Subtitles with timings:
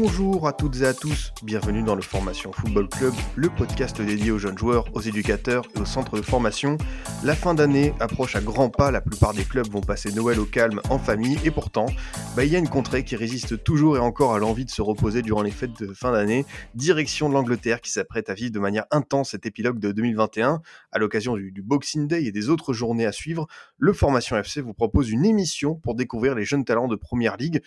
[0.00, 4.30] Bonjour à toutes et à tous, bienvenue dans le Formation Football Club, le podcast dédié
[4.30, 6.78] aux jeunes joueurs, aux éducateurs et aux centres de formation.
[7.24, 10.44] La fin d'année approche à grands pas, la plupart des clubs vont passer Noël au
[10.44, 11.86] calme en famille et pourtant,
[12.36, 14.82] bah, il y a une contrée qui résiste toujours et encore à l'envie de se
[14.82, 18.60] reposer durant les fêtes de fin d'année, direction de l'Angleterre qui s'apprête à vivre de
[18.60, 20.62] manière intense cet épilogue de 2021.
[20.92, 24.60] À l'occasion du, du Boxing Day et des autres journées à suivre, le Formation FC
[24.60, 27.62] vous propose une émission pour découvrir les jeunes talents de Première Ligue.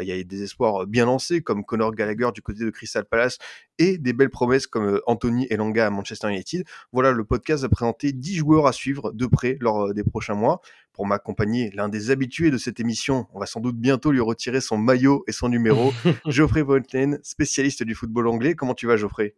[0.00, 3.38] Il y a des espoirs bien lancés comme Conor Gallagher du côté de Crystal Palace
[3.78, 6.64] et des belles promesses comme euh, Anthony Elanga à Manchester United.
[6.92, 10.34] Voilà, le podcast a présenté 10 joueurs à suivre de près lors euh, des prochains
[10.34, 10.60] mois.
[10.92, 14.60] Pour m'accompagner, l'un des habitués de cette émission, on va sans doute bientôt lui retirer
[14.60, 15.92] son maillot et son numéro,
[16.26, 18.54] Geoffrey Voigtlen, spécialiste du football anglais.
[18.54, 19.36] Comment tu vas Geoffrey?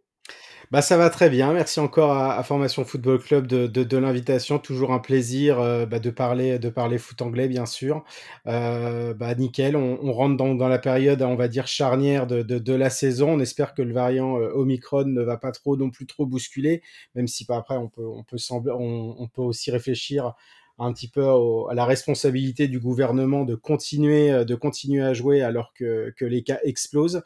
[0.71, 3.97] Bah ça va très bien, merci encore à, à Formation Football Club de, de, de
[3.97, 8.05] l'invitation, toujours un plaisir euh, bah, de parler de parler foot anglais bien sûr.
[8.47, 12.43] Euh, bah nickel, on, on rentre dans, dans la période on va dire charnière de,
[12.43, 13.31] de, la saison.
[13.33, 16.83] On espère que le variant euh, Omicron ne va pas trop non plus trop bousculer,
[17.17, 20.34] même si pas après on peut on peut sembler on, on peut aussi réfléchir
[20.81, 21.25] un petit peu
[21.70, 27.22] à la responsabilité du gouvernement de continuer euh, à jouer alors que, les cas explosent.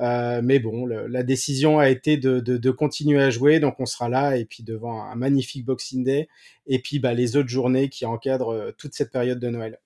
[0.00, 4.36] Euh, mais bon, la décision a été de, continuer à jouer, donc on sera là
[4.36, 6.28] et puis devant un magnifique Boxing Day
[6.66, 9.78] et puis bah, les autres journées qui encadrent euh, toute cette période de Noël.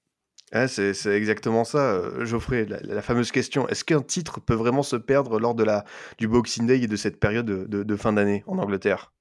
[0.52, 3.68] Ah, c'est exactement ça, Geoffrey, la, fameuse question.
[3.68, 5.56] Est-ce qu'un titre peut vraiment se perdre lors
[6.18, 9.12] du Boxing Day et de cette période de, de- de fin d'année en Angleterre?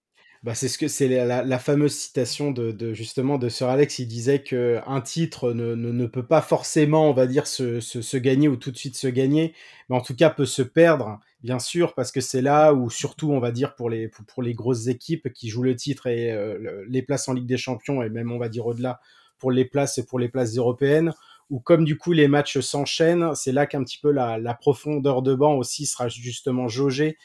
[0.46, 3.98] Bah, c'est ce que c'est la, la- fameuse citation de, de justement de Sir Alex.
[3.98, 7.80] Il disait que un titre ne, ne, ne peut pas forcément, on va dire, se,
[7.80, 9.56] se, se gagner ou tout de suite se gagner,
[9.90, 13.32] mais en tout cas peut se perdre, bien sûr, parce que c'est là où surtout,
[13.32, 16.58] on va dire, pour les pour, les grosses équipes qui jouent le titre et euh,
[16.60, 19.00] le- les places en Ligue des Champions et même on va dire au-delà
[19.40, 21.12] pour les places et pour les places européennes.
[21.52, 25.22] Où comme du coup les matchs s'enchaînent, c'est là qu'un petit peu la, la profondeur
[25.22, 27.18] de banc aussi sera justement jaugée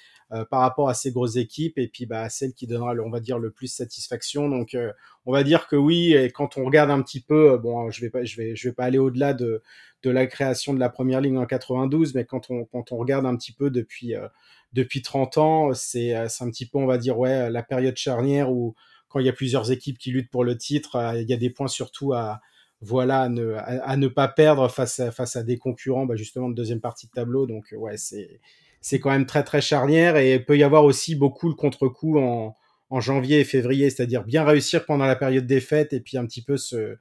[0.51, 3.39] par rapport à ces grosses équipes et puis bah, celle qui donnera, on va dire,
[3.39, 4.49] le plus satisfaction.
[4.49, 4.93] Donc, euh,
[5.27, 8.01] on va dire que oui, et quand on regarde un petit peu, euh, bon, je
[8.01, 9.63] vais pas, je vais, je vais pas aller au-delà de,
[10.03, 13.27] de la création de la première ligne en 92, mais quand on, quand on regarde
[13.27, 14.29] un petit peu depuis, euh,
[14.73, 18.51] depuis 30 ans, c'est, euh, un petit peu, on va dire, ouais, la période charnière
[18.53, 18.75] où
[19.09, 21.37] quand il y a plusieurs équipes qui luttent pour le titre, euh, il y a
[21.37, 22.41] des points surtout à,
[22.81, 26.17] voilà, à ne, à, à ne pas perdre face à, face à des concurrents, bah,
[26.17, 27.47] justement, de deuxième partie de tableau.
[27.47, 28.41] Donc, euh, ouais, c'est,
[28.81, 32.19] c'est quand même très très charnière et il peut y avoir aussi beaucoup le contre-coup
[32.19, 32.55] en,
[32.99, 36.43] janvier et février, c'est-à-dire bien réussir pendant la période des fêtes et puis un petit
[36.43, 36.97] peu se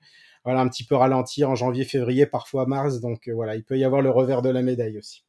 [0.45, 3.01] voilà un petit peu ralentir en janvier, février, parfois mars.
[3.01, 5.25] Donc euh, voilà, il peut y avoir le revers de la médaille aussi.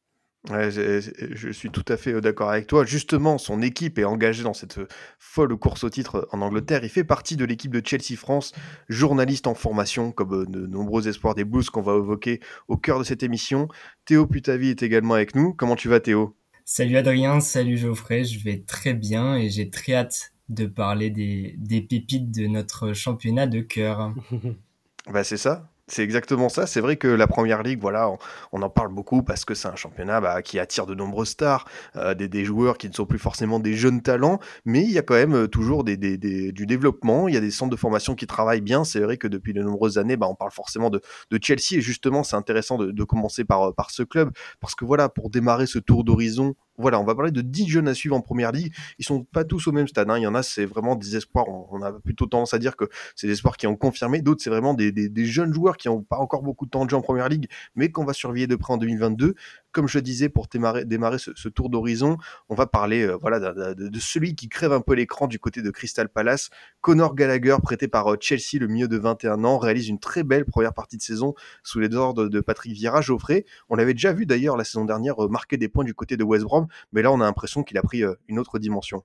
[0.49, 2.85] Je suis tout à fait euh, d'accord avec toi.
[2.85, 4.87] Justement, son équipe est engagée dans cette euh,
[5.19, 6.83] folle course au titre en Angleterre.
[6.83, 8.53] Il fait partie de l'équipe de Chelsea France,
[8.89, 13.03] journaliste en formation, comme de nombreux espoirs des Blues qu'on va évoquer au cœur de
[13.03, 13.67] cette émission.
[14.05, 15.53] Théo Putavi est également avec nous.
[15.53, 16.35] Comment tu vas, Théo?
[16.73, 21.53] Salut Adrien, salut Geoffrey, je vais très bien et j'ai très hâte de parler des,
[21.57, 24.13] des pépites de notre championnat de cœur.
[25.11, 26.67] Bah c'est ça, c'est exactement ça.
[26.67, 28.09] C'est vrai que la Première Ligue, voilà,
[28.51, 31.65] on, en parle beaucoup parce que c'est un championnat bah, qui attire de nombreuses stars,
[31.97, 35.01] euh, des, joueurs qui ne sont plus forcément des jeunes talents, mais il y a
[35.01, 37.27] quand même euh, toujours du développement.
[37.27, 38.83] Il y a des centres de formation qui travaillent bien.
[38.83, 41.01] C'est vrai que depuis de nombreuses années, bah, on parle forcément de,
[41.41, 44.85] Chelsea et justement, c'est intéressant de, de commencer par, euh, par ce club parce que
[44.85, 46.55] voilà, pour démarrer ce tour d'horizon.
[46.81, 48.73] Voilà, on va parler de 10 jeunes à suivre en première ligue.
[48.99, 50.09] Ils sont pas tous au même stade.
[50.09, 50.17] hein.
[50.17, 51.45] Il y en a, c'est vraiment des espoirs.
[51.47, 54.21] On, a plutôt tendance à dire que c'est des espoirs qui ont confirmé.
[54.21, 56.83] D'autres, c'est vraiment des, des- des jeunes joueurs qui n'ont pas encore beaucoup de temps
[56.85, 59.35] de jeu en première ligue, mais qu'on va surveiller de près en 2022.
[59.71, 62.17] Comme je disais, pour démarrer, ce, tour d'horizon,
[62.49, 65.69] on va parler euh, voilà, de, celui qui crève un peu l'écran du côté de
[65.69, 66.49] Crystal Palace.
[66.81, 70.45] Conor Gallagher, prêté par euh, Chelsea, le milieu de 21 ans, réalise une très belle
[70.45, 73.01] première partie de saison sous les ordres de Patrick Vieira.
[73.01, 76.17] Geoffrey, on l'avait déjà vu d'ailleurs la saison dernière euh, marquer des points du côté
[76.17, 79.03] de West Brom, mais là on a l'impression qu'il a pris une autre dimension.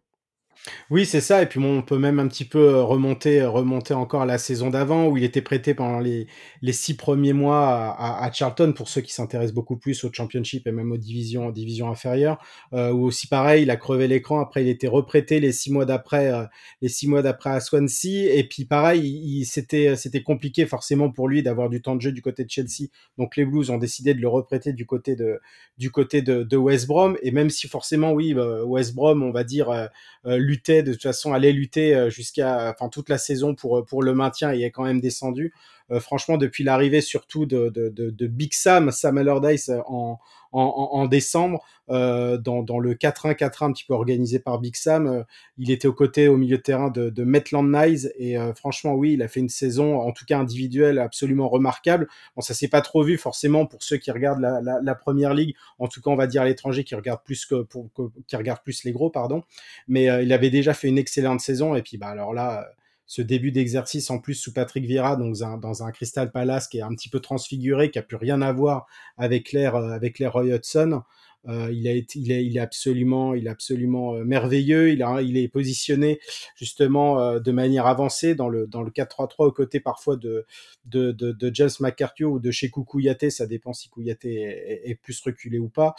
[0.90, 1.42] Oui, c'est ça.
[1.42, 4.70] Et puis on peut même un petit peu euh, remonter, remonter encore à la saison
[4.70, 6.26] d'avant où il était prêté pendant les,
[6.62, 10.72] les six premiers mois à, Charlton pour ceux qui s'intéressent beaucoup plus au Championship et
[10.72, 12.38] même aux divisions, divisions inférieures.
[12.72, 14.40] Euh, où aussi pareil, il a crevé l'écran.
[14.40, 16.44] Après, il était reprêté les six mois d'après, euh,
[16.82, 18.34] les six mois d'après à Swansea.
[18.34, 22.12] Et puis pareil, il, c'était, c'était compliqué forcément pour lui d'avoir du temps de jeu
[22.12, 22.88] du côté de Chelsea.
[23.18, 25.40] Donc les Blues ont décidé de le reprêter du côté de,
[25.78, 27.16] du côté de, West Brom.
[27.22, 29.86] Et même si forcément, oui, euh, West Brom, on va dire, euh,
[30.26, 30.38] euh,
[30.82, 34.62] de toute façon, allait lutter jusqu'à, enfin toute la saison pour pour le maintien et
[34.62, 35.52] est quand même descendu.
[36.00, 40.18] Franchement, depuis l'arrivée surtout de, de, de, de, Big Sam, Sam Allardyce en,
[40.52, 45.06] en, décembre euh, dans, dans, le 4-1-4-1 un petit peu organisé par Big Sam.
[45.06, 45.22] Euh,
[45.58, 48.94] il était aux côtés au milieu de terrain de, de Maitland Nice et euh, franchement
[48.94, 52.08] oui, il a fait une saison en tout cas individuelle absolument remarquable.
[52.34, 55.34] Bon, ça s'est pas trop vu forcément pour ceux qui regardent la, la, la première
[55.34, 55.54] ligue.
[55.78, 57.88] En tout cas, on va dire l'étranger qui regarde plus que pour
[58.26, 59.42] qui regarde plus les gros, pardon.
[59.88, 62.66] Mais il avait déjà fait une excellente saison et puis bah alors là
[63.06, 66.82] ce début d'exercice en plus sous Patrick Vieira, donc dans un Crystal Palace qui est
[66.82, 68.86] un petit peu transfiguré, qui a plus rien à voir
[69.16, 71.02] avec l'air euh, avec Roy Hudson.
[71.48, 74.90] Euh, il, est, absolument, euh, merveilleux.
[74.90, 76.18] Il, est positionné
[76.56, 80.46] justement euh, de manière avancée dans le, dans le 4-3-3 aux côtés parfois de,
[80.86, 83.30] de, James McCarthy ou de chez Kouyaté.
[83.30, 84.34] Ça dépend si Kouyaté
[84.84, 85.94] est, plus reculé ou pas.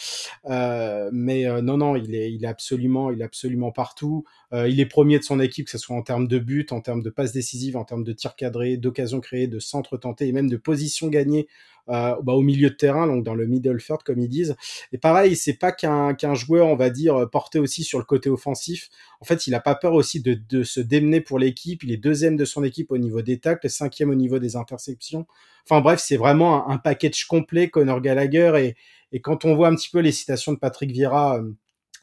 [0.45, 4.25] Mais non, non, il est, absolument, il est absolument partout.
[4.53, 7.01] il est premier de son équipe, que ce soit en termes de but, en termes
[7.01, 10.49] de passes décisives, en termes de tirs cadrés, d'occasions créées, de centres tentés et même
[10.49, 11.47] de positions gagnées
[11.89, 14.55] euh, bah, au milieu de terrain, donc dans le middle third comme ils disent.
[14.91, 18.29] Et pareil, c'est pas qu'un qu'un joueur, on va dire, porté aussi sur le côté
[18.29, 18.89] offensif.
[19.21, 21.83] En fait, il a pas peur aussi de, de se démener pour l'équipe.
[21.83, 25.25] Il est deuxième de son équipe au niveau des tacles, cinquième au niveau des interceptions.
[25.69, 28.53] Enfin bref, c'est vraiment un, package complet, Conor Gallagher.
[28.57, 28.75] Et,
[29.11, 31.51] et quand on voit un petit peu les citations de Patrick Vieira euh,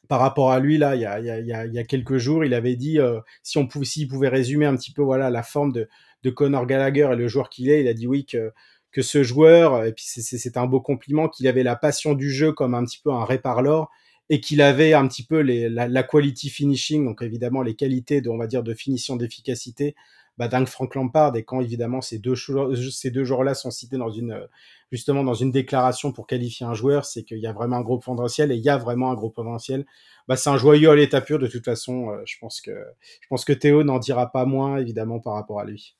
[0.08, 2.18] par rapport à lui là il y a, il y a, il y a quelques
[2.18, 5.30] jours il avait dit euh, si on pouvait s'il pouvait résumer un petit peu voilà
[5.30, 5.88] la forme de,
[6.22, 8.52] de Conor Gallagher et le joueur qu'il est il a dit oui que
[8.94, 12.52] que ce joueur, et puis c'est un beau compliment, qu'il avait la passion du jeu
[12.52, 13.90] comme un petit peu un réparlor
[14.30, 18.20] et qu'il avait un petit peu les, la, la, quality finishing, donc évidemment les qualités
[18.20, 19.96] de, on va dire, de finition, d'efficacité,
[20.38, 21.36] bah, dingue Frank Lampard.
[21.36, 24.46] Et quand évidemment ces deux, ces deux joueurs-là sont cités dans une,
[24.92, 27.98] justement dans une déclaration pour qualifier un joueur, c'est qu'il y a vraiment un gros
[27.98, 29.84] potentiel et il y a vraiment un gros potentiel.
[30.28, 32.10] Bah, c'est un joyau à l'état pur de toute façon.
[32.10, 35.58] Euh, je pense que, je pense que Théo n'en dira pas moins évidemment par rapport
[35.58, 35.96] à lui.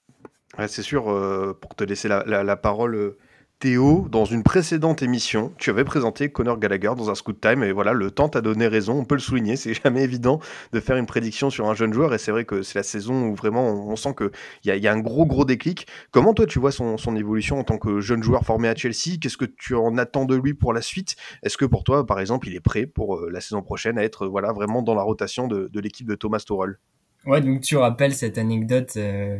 [0.69, 3.19] C'est sûr, euh, pour te laisser la, parole, euh,
[3.59, 7.73] Théo, dans une précédente émission, tu avais présenté Conor Gallagher dans un Scoot Time, et
[7.73, 10.39] voilà, le temps t'a donné raison, on peut le souligner, c'est jamais évident
[10.73, 13.29] de faire une prédiction sur un jeune joueur, et c'est vrai que c'est la saison
[13.29, 14.31] où vraiment on, on sent qu'il
[14.65, 15.87] y a, y a un gros gros déclic.
[16.11, 19.19] Comment toi tu vois son, son évolution en tant que jeune joueur formé à Chelsea?
[19.21, 21.17] Qu'est-ce que tu en attends de lui pour la suite?
[21.43, 24.05] Est-ce que pour toi, par exemple, il est prêt pour euh, la saison prochaine à
[24.05, 26.79] être voilà, vraiment dans la rotation de, de l'équipe de Thomas Tuchel?
[27.26, 29.38] Ouais, donc tu rappelles cette anecdote euh,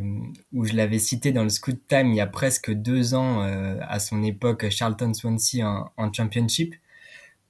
[0.53, 3.77] où je l'avais cité dans le Scoot Time il y a presque deux ans, euh,
[3.87, 6.73] à son époque, Charlton Swansea en, en Championship.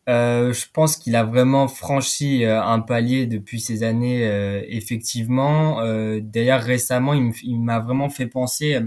[0.10, 5.82] Euh, je pense qu'il a vraiment franchi euh, un palier depuis ces années, euh, effectivement.
[6.22, 8.80] D'ailleurs, récemment, il m'a vraiment fait penser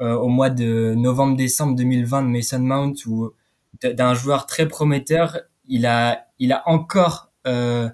[0.00, 3.32] au mois de novembre-décembre 2020 de Mason Mount, où
[3.82, 5.38] d'un joueur très prometteur,
[5.68, 7.88] il a, il a encore euh,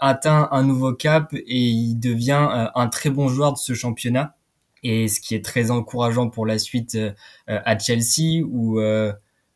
[0.00, 4.36] atteint un nouveau cap et il devient euh, un très bon joueur de ce championnat.
[4.82, 7.12] Et ce qui est très encourageant pour la suite euh,
[7.46, 8.80] à Chelsea, où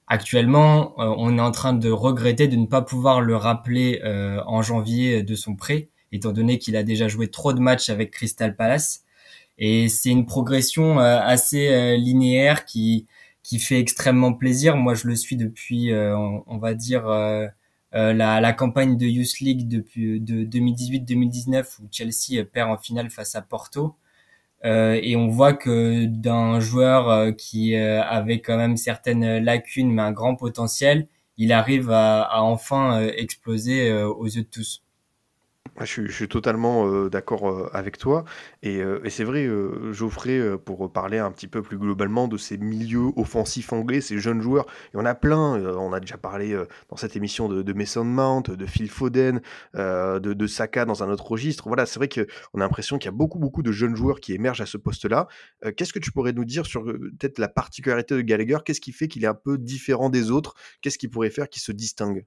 [0.06, 4.02] actuellement on est en train de regretter de ne pas pouvoir le rappeler
[4.46, 8.10] en janvier de son prêt, étant donné qu'il a déjà joué trop de matchs avec
[8.10, 9.04] Crystal Palace.
[9.56, 13.06] Et c'est une progression assez linéaire qui
[13.42, 14.76] qui fait extrêmement plaisir.
[14.76, 17.46] Moi, je le suis depuis, on, va dire, euh,
[17.94, 23.34] la, la, campagne de Youth League depuis de 2018-2019 où Chelsea perd en finale face
[23.36, 23.96] à Porto.
[24.64, 29.92] Euh, et on voit que d'un joueur euh, qui euh, avait quand même certaines lacunes
[29.92, 34.83] mais un grand potentiel, il arrive à enfin exploser aux yeux de tous.
[35.80, 38.24] Je suis, totalement euh, d'accord euh, avec toi.
[38.62, 39.48] Et, euh, c'est vrai,
[39.92, 44.40] Geoffrey, pour parler un petit peu plus globalement de ces milieux offensifs anglais, ces jeunes
[44.40, 45.54] joueurs, il y en a plein.
[45.76, 46.56] on a déjà parlé
[46.88, 49.40] dans cette émission de, de Mason Mount, de Phil Foden,
[49.74, 51.68] de, de Saka dans un autre registre.
[51.68, 54.32] Voilà, c'est vrai qu'on a l'impression qu'il y a beaucoup, beaucoup de jeunes joueurs qui
[54.32, 55.28] émergent à ce poste-là.
[55.76, 58.58] Qu'est-ce que tu pourrais nous dire sur peut-être la particularité de Gallagher?
[58.64, 60.54] Qu'est-ce qui fait qu'il est un peu différent des autres?
[60.82, 62.24] Qu'est-ce qui pourrait faire qu'il se distingue?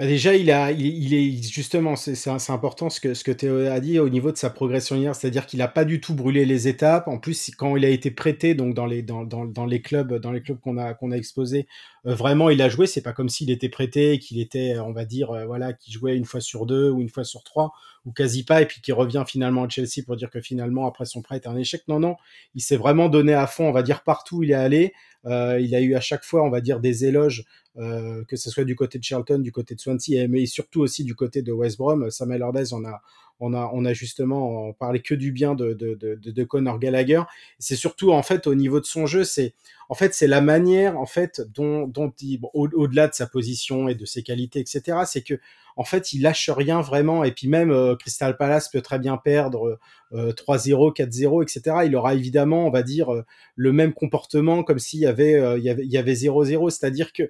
[0.00, 3.66] Bah déjà, il a, il, il est justement, c'est important ce que ce que Théo
[3.66, 6.46] a dit au niveau de sa progression hier, c'est-à-dire qu'il n'a pas du tout brûlé
[6.46, 7.06] les étapes.
[7.06, 10.14] En plus, quand il a été prêté, donc dans les dans, dans, dans les clubs,
[10.14, 11.66] dans les clubs qu'on a qu'on a exposés,
[12.06, 12.86] euh, vraiment, il a joué.
[12.86, 16.16] C'est pas comme s'il était prêté, qu'il était, on va dire, euh, voilà, qu'il jouait
[16.16, 17.72] une fois sur deux ou une fois sur trois
[18.06, 21.04] ou quasi pas, et puis qu'il revient finalement à Chelsea pour dire que finalement après
[21.04, 21.82] son prêt est un échec.
[21.88, 22.16] Non, non,
[22.54, 24.94] il s'est vraiment donné à fond, on va dire partout où il est allé.
[25.26, 27.44] Euh, il a eu à chaque fois, on va dire, des éloges euh,
[27.76, 31.14] que ce soit du côté de Charlton, du côté de Swansea, mais surtout aussi du
[31.14, 32.10] côté de West Brom.
[32.10, 33.00] Samuel Allardyce, on a,
[33.40, 37.22] on a, on a justement parlé que du bien de, de, de, de Conor Gallagher.
[37.58, 39.54] C'est surtout en fait au niveau de son jeu, c'est
[39.88, 43.94] en fait c'est la manière en fait dont, dont il, au-delà de sa position et
[43.94, 44.98] de ses qualités, etc.
[45.06, 45.40] C'est que
[45.76, 47.24] en fait il lâche rien vraiment.
[47.24, 49.78] Et puis même euh, Crystal Palace peut très bien perdre
[50.12, 51.76] euh, 3-0, 4-0, etc.
[51.86, 53.24] Il aura évidemment, on va dire, euh,
[53.56, 56.70] le même comportement comme s'il y avait, euh, il y avait, il y avait 0-0.
[56.70, 57.28] C'est-à-dire que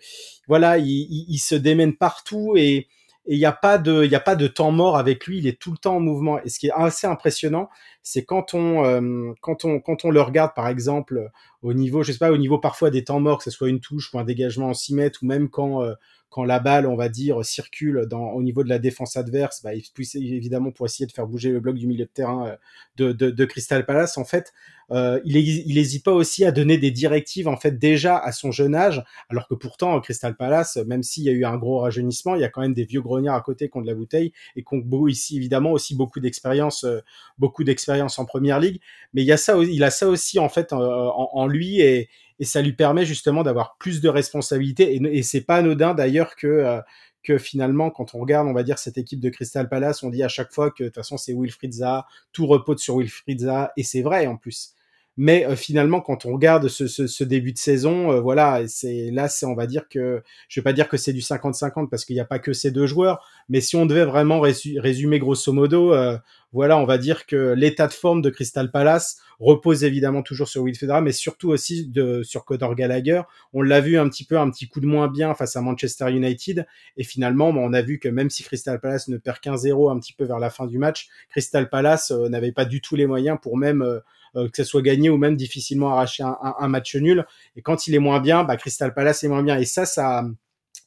[0.48, 2.88] voilà, il, il, il se démène partout et
[3.26, 5.38] et il n'y a pas de il y a pas de temps mort avec lui
[5.38, 6.40] il est tout le temps en mouvement.
[6.42, 7.68] Et ce qui est assez impressionnant
[8.02, 11.30] c'est quand on euh, quand on quand on le regarde par exemple
[11.62, 13.80] au niveau je sais pas au niveau parfois des temps morts que ce soit une
[13.80, 15.94] touche ou un dégagement en 6 mètres ou même quand euh,
[16.30, 19.74] quand la balle, on va dire, circule dans, au niveau de la défense adverse, bah,
[19.74, 19.82] il
[20.14, 22.56] évidemment pour essayer de faire bouger le bloc du milieu de terrain
[23.00, 24.16] euh, de, de, Crystal Palace.
[24.16, 24.52] En fait,
[24.92, 28.76] euh, il n'hésite pas aussi à donner des directives en fait déjà à son jeune
[28.76, 32.40] âge, alors que pourtant Crystal Palace, même s'il y a eu un gros rajeunissement, il
[32.40, 34.62] y a quand même des vieux grognards à côté qui ont de la bouteille et
[34.62, 37.00] qui ont ici évidemment aussi beaucoup d'expérience, euh,
[37.38, 38.80] beaucoup d'expérience en première ligue.
[39.14, 42.08] Mais il a ça, aussi en fait en, lui et,
[42.42, 44.94] ça lui permet justement d'avoir plus de responsabilités.
[44.94, 46.80] Et, et c'est pas anodin d'ailleurs que euh,
[47.22, 50.22] que finalement, quand on regarde, on va dire cette équipe de Crystal Palace, on dit
[50.22, 53.72] à chaque fois que de toute façon c'est Wilfried Zaha, tout repose sur Wilfried Zaha,
[53.76, 54.74] et c'est vrai en plus.
[55.16, 59.10] Mais euh, finalement, quand on regarde ce, ce, ce début de saison, euh, voilà, c'est
[59.10, 62.04] là, c'est on va dire que je vais pas dire que c'est du 50-50 parce
[62.04, 65.52] qu'il n'y a pas que ces deux joueurs, mais si on devait vraiment résumer grosso
[65.52, 66.16] modo, euh,
[66.52, 70.62] voilà, on va dire que l'état de forme de Crystal Palace repose évidemment toujours sur
[70.62, 73.22] Will Fedra, mais surtout aussi de, sur Conor Gallagher.
[73.52, 76.10] On l'a vu un petit peu, un petit coup de moins bien face à Manchester
[76.10, 79.90] United, et finalement, on a vu que même si Crystal Palace ne perd qu'un 0
[79.90, 82.96] un petit peu vers la fin du match, Crystal Palace euh, n'avait pas du tout
[82.96, 84.00] les moyens pour même euh,
[84.34, 87.26] que ça soit gagné ou même difficilement arracher un, match nul.
[87.56, 89.58] Et quand il est moins bien, bah, Crystal Palace est moins bien.
[89.58, 90.24] Et ça, ça,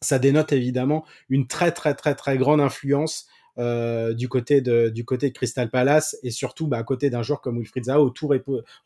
[0.01, 3.27] ça dénote évidemment une très très très très grande influence
[3.59, 7.21] euh, du côté de du côté de Crystal Palace et surtout bah, à côté d'un
[7.21, 8.31] joueur comme Wilfried Zaha tout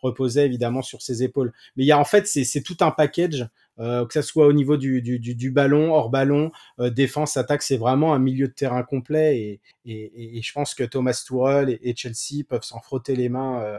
[0.01, 1.53] reposait évidemment sur ses épaules.
[1.75, 3.47] Mais il y a en fait c'est tout un package
[3.79, 7.61] euh, que ça soit au niveau du, du, du, ballon, hors ballon, euh, défense, attaque,
[7.61, 11.69] c'est vraiment un milieu de terrain complet et, et, et je pense que Thomas Tuchel
[11.69, 13.77] et, et Chelsea peuvent s'en frotter les mains euh,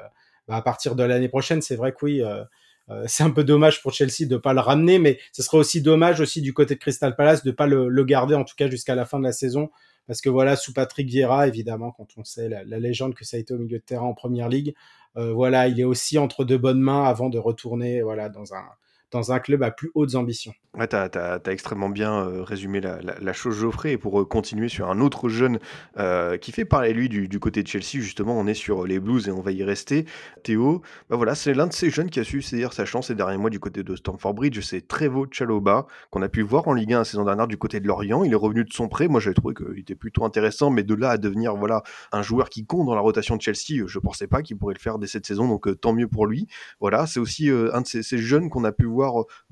[0.49, 1.63] bah, à partir de l'année prochaine.
[1.63, 2.23] C'est vrai que oui.
[2.23, 2.43] Euh,
[2.91, 5.83] euh, c'est un peu dommage pour Chelsea de pas le ramener, mais ce serait aussi
[5.83, 8.95] dommage aussi du côté de Crystal Palace de pas le, garder en tout cas jusqu'à
[8.95, 9.71] la fin de la saison,
[10.07, 13.41] parce que voilà sous Patrick Vieira évidemment quand on sait la, légende que ça a
[13.41, 14.75] été au milieu de terrain en première ligue,
[15.19, 18.65] euh, voilà il est aussi entre de bonnes mains avant de retourner voilà dans un
[19.11, 20.53] dans un club à plus hautes ambitions.
[20.79, 23.93] Ouais, tu as, extrêmement bien euh, résumé la, chose Geoffrey.
[23.93, 25.59] Et pour euh, continuer sur un autre jeune
[25.99, 29.01] euh, qui fait parler lui du, du, côté de Chelsea, justement, on est sur les
[29.01, 30.05] Blues et on va y rester.
[30.45, 33.15] Théo, bah voilà, c'est l'un de ces jeunes qui a su saisir sa chance ces
[33.15, 34.61] derniers mois du côté de Stamford Bridge.
[34.61, 37.81] C'est Trevo Chaloba, qu'on a pu voir en Ligue 1 la saison dernière du côté
[37.81, 38.23] de Lorient.
[38.23, 39.09] Il est revenu de son prêt.
[39.09, 42.51] Moi, j'avais trouvé qu'il était plutôt intéressant, mais de là à devenir voilà un joueur
[42.51, 45.07] qui compte dans la rotation de Chelsea, je pensais pas qu'il pourrait le faire dès
[45.07, 45.49] cette saison.
[45.49, 46.47] Donc, tant mieux pour lui.
[46.79, 48.98] Voilà, c'est aussi un de ces jeunes qu'on a pu voir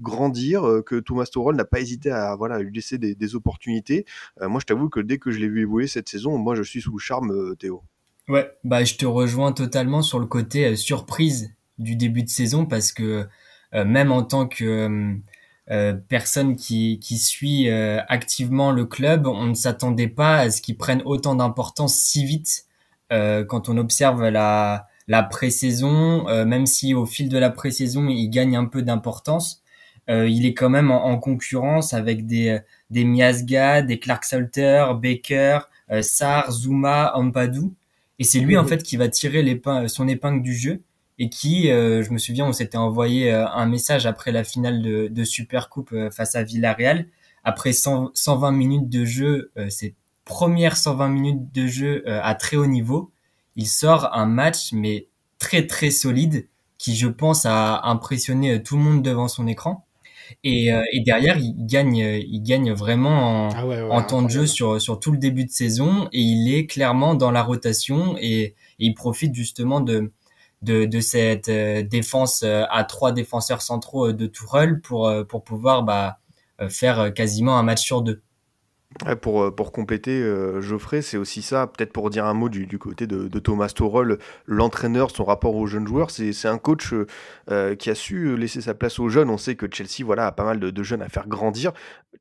[0.01, 4.05] grandir, que Thomas Tuchel n'a pas hésité à voilà lui laisser des, opportunités.
[4.41, 6.63] Euh, moi, je t'avoue que dès que je l'ai vu évoluer cette saison, moi, je
[6.63, 7.83] suis sous le charme, euh, Théo.
[8.29, 12.67] Ouais, bah je te rejoins totalement sur le côté euh, surprise du début de saison
[12.67, 13.29] parce que
[13.75, 15.17] euh, même en tant que
[15.71, 20.77] euh, personne qui, qui suit activement le club, on ne s'attendait pas à ce qu'il
[20.77, 22.65] prenne autant d'importance si vite
[23.11, 28.57] quand on observe la, la pré-saison, même si au fil de la pré-saison il gagne
[28.57, 29.63] un peu d'importance
[30.09, 32.59] euh, il est quand même en, en, concurrence avec des,
[32.91, 35.61] des Miasga, des Clark Salter, Baker,
[35.91, 37.75] euh, Sar, Zuma, Ampadou.
[38.19, 38.69] Et c'est lui, en mhm.
[38.69, 40.83] fait, qui va tirer son épingle du jeu
[41.19, 44.83] et qui, euh, je me souviens, on s'était envoyé euh, un message après la finale
[44.83, 47.07] de, de Super Coupe euh, face à Villarreal.
[47.43, 49.95] Après 100, 120 minutes de jeu, ses
[50.25, 53.13] premières 120 minutes de jeu à très haut niveau,
[53.57, 55.09] il sort un match, mais
[55.39, 56.49] très très solide,
[56.79, 59.87] qui, je pense, a impressionné tout le monde devant son écran.
[60.45, 64.23] Et, euh, et derrière, il gagne, il gagne vraiment en, ah ouais, ouais, en temps
[64.23, 67.43] de jeu sur, sur tout le début de saison et il est clairement dans la
[67.43, 70.13] rotation et, et il profite justement de,
[70.63, 75.85] de, de cette euh, défense euh, à trois défenseurs centraux de Tourelle pour, pour pouvoir
[75.85, 76.19] bah,
[76.69, 78.23] faire quasiment un match sur deux.
[79.05, 82.49] Ouais, pour, euh, pour compléter, euh, Geoffrey, c'est aussi ça, peut-être pour dire un mot
[82.49, 86.57] du, du côté de, de, Thomas Tuchel, l'entraîneur, son rapport aux jeunes joueurs, c'est un
[86.57, 86.95] coach
[87.51, 89.29] euh, qui a su laisser sa place aux jeunes.
[89.29, 91.73] On sait que Chelsea voilà, a pas mal de, de jeunes à faire grandir.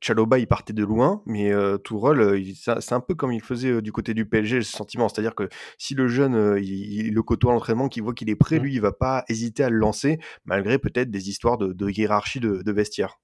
[0.02, 3.90] Chaloba, il partait de loin, mais euh, Tourelle, c'est un peu comme il faisait du
[3.90, 5.08] côté du PSG, ce sentiment.
[5.08, 8.36] C'est-à-dire que si le jeune, il, il, le côtoie à l'entraînement, qu'il voit qu'il est
[8.36, 11.88] prêt, lui, il va pas hésiter à le lancer, malgré peut-être des histoires de, de
[11.88, 13.18] hiérarchie de, de vestiaire.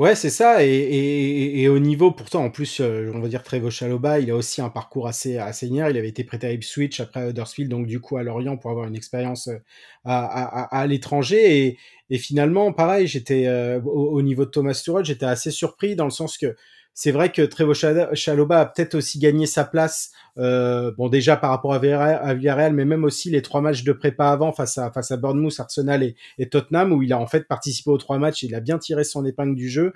[0.00, 0.64] Ouais, c'est ça.
[0.64, 4.62] Et, au niveau, pourtant, en plus, euh, on va dire Trevo Chaloba, il a aussi
[4.62, 8.16] un parcours assez, assez Il avait été prêté à Ipswich après Huddersfield, donc du coup
[8.16, 9.58] à Lorient pour avoir une expérience euh,
[10.06, 11.76] à, l'étranger.
[12.08, 16.10] Et, finalement, pareil, j'étais euh, au, niveau de Thomas Tuchel, j'étais assez surpris dans le
[16.10, 16.56] sens que
[16.94, 21.50] c'est vrai que Trevo Chaloba a peut-être aussi gagné sa place, euh, bon déjà par
[21.50, 25.10] rapport à Villarreal, mais même aussi les trois matchs de prépa avant face à face
[25.10, 28.54] à Bournemouth, Arsenal et, Tottenham, où il a en fait participé aux trois matchs, il
[28.54, 29.92] a bien tiré son épingle du jeu.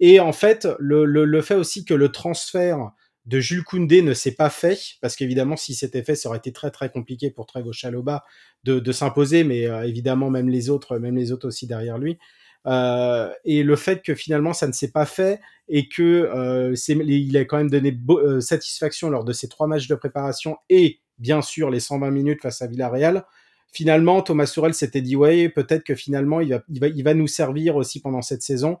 [0.00, 2.90] Et en fait, le, fait aussi que le transfert
[3.26, 6.52] de Jules Koundé ne s'est pas fait, parce qu'évidemment, si c'était fait, ça aurait été
[6.52, 8.22] très très compliqué pour Trevo Chaloba
[8.64, 12.18] de, s'imposer, mais euh, évidemment même les autres, même les autres aussi derrière lui.
[12.66, 17.36] Euh, et le fait que finalement ça ne s'est pas fait et que euh, il
[17.36, 21.42] a quand même donné euh, satisfaction lors de ces trois matchs de préparation et bien
[21.42, 23.24] sûr les 120 minutes face à Villarreal.
[23.70, 28.22] Finalement, Thomas Sorel s'était dit ouais, peut-être que finalement il va, nous servir aussi pendant
[28.22, 28.78] cette saison.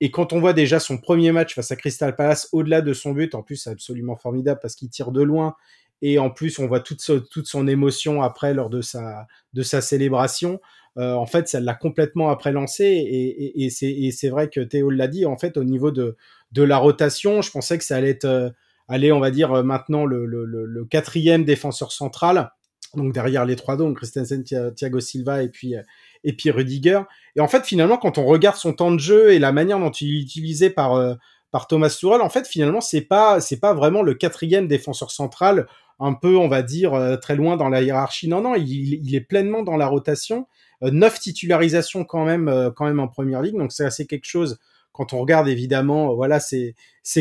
[0.00, 3.12] Et quand on voit déjà son premier match face à Crystal Palace, au-delà de son
[3.12, 5.56] but, en plus c'est absolument formidable parce qu'il tire de loin
[6.02, 10.60] et en plus on voit toute, son émotion après lors de sa célébration.
[10.98, 12.84] Euh, en fait, ça l'a complètement après lancé.
[12.84, 15.26] Et, et, c'est vrai que Théo l'a dit.
[15.26, 16.16] En fait, au niveau de,
[16.56, 18.50] la rotation, je pensais que ça allait être, euh,
[18.88, 22.50] aller, on va dire, euh, maintenant le, quatrième défenseur central.
[22.94, 24.42] Donc derrière les trois donc Christensen,
[24.74, 25.74] Thiago Silva et puis,
[26.24, 27.02] et puis Rudiger.
[27.36, 29.90] Et en fait, finalement, quand on regarde son temps de jeu et la manière dont
[29.90, 31.18] il est utilisé par,
[31.68, 35.66] Thomas Tuchel, en fait, finalement, c'est pas, pas vraiment le quatrième défenseur central,
[36.00, 38.26] un peu, on va dire, très loin dans la hiérarchie.
[38.26, 40.46] Non, non, il est pleinement dans la rotation.
[40.82, 43.56] Euh, neuf titularisations quand même, euh, quand même en première ligue.
[43.56, 44.58] Donc c'est assez quelque chose
[44.92, 46.74] quand on regarde évidemment, euh, voilà, ses,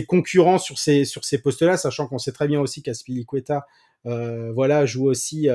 [0.08, 3.66] concurrents sur ces sur ces postes-là, sachant qu'on sait très bien aussi qu'Aspilicueta,
[4.06, 5.48] euh, voilà, joue aussi,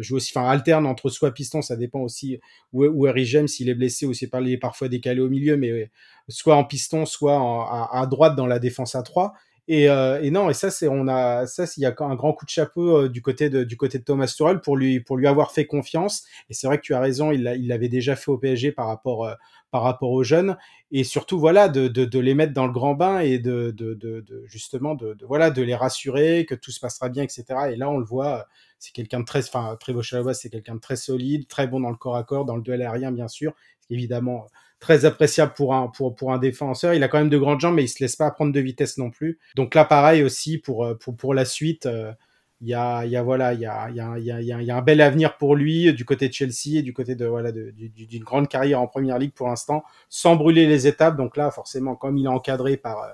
[0.00, 2.38] joue aussi, enfin alterne entre soit piston, ça dépend aussi
[2.72, 5.90] où, où James s'il est blessé ou s'il est parfois décalé au milieu, mais
[6.28, 9.34] soit en piston, soit à, à, droite dans la défense à 3.
[9.66, 12.34] Et, euh, et, non, et ça, c'est on a ça, il y a un grand
[12.34, 15.16] coup de chapeau euh, du côté de du côté de Thomas Tuchel pour lui pour
[15.16, 16.24] lui avoir fait confiance.
[16.50, 19.24] Et c'est vrai que tu as raison, il l'avait déjà fait au PSG par rapport
[19.24, 19.34] euh,
[19.74, 20.56] par rapport aux jeunes
[20.92, 24.94] et surtout voilà de, de, les mettre dans le grand bain et de, de, justement
[24.94, 27.44] de, voilà de les rassurer que tout se passera bien, etc.
[27.72, 28.46] Et là, on le voit,
[28.78, 30.00] c'est quelqu'un de très, enfin Trevo
[30.32, 32.82] c'est quelqu'un de très solide, très bon dans le corps à corps, dans le duel
[32.82, 33.52] aérien bien sûr,
[33.90, 34.46] évidemment
[34.78, 36.94] très appréciable pour un, pour, pour un défenseur.
[36.94, 38.96] Il a quand même de grandes jambes, mais il se laisse pas prendre de vitesse
[38.96, 39.40] non plus.
[39.56, 41.86] Donc là, pareil aussi pour, euh, pour, pour la suite.
[41.86, 42.12] Euh,
[42.60, 44.82] il y a, y a voilà il y a, a, y, a, y a un
[44.82, 48.48] bel avenir pour lui du côté de Chelsea et du côté de voilà d'une grande
[48.48, 51.16] carrière en première ligue pour l'instant sans brûler les étapes.
[51.16, 53.08] Donc là forcément comme il est encadré par euh,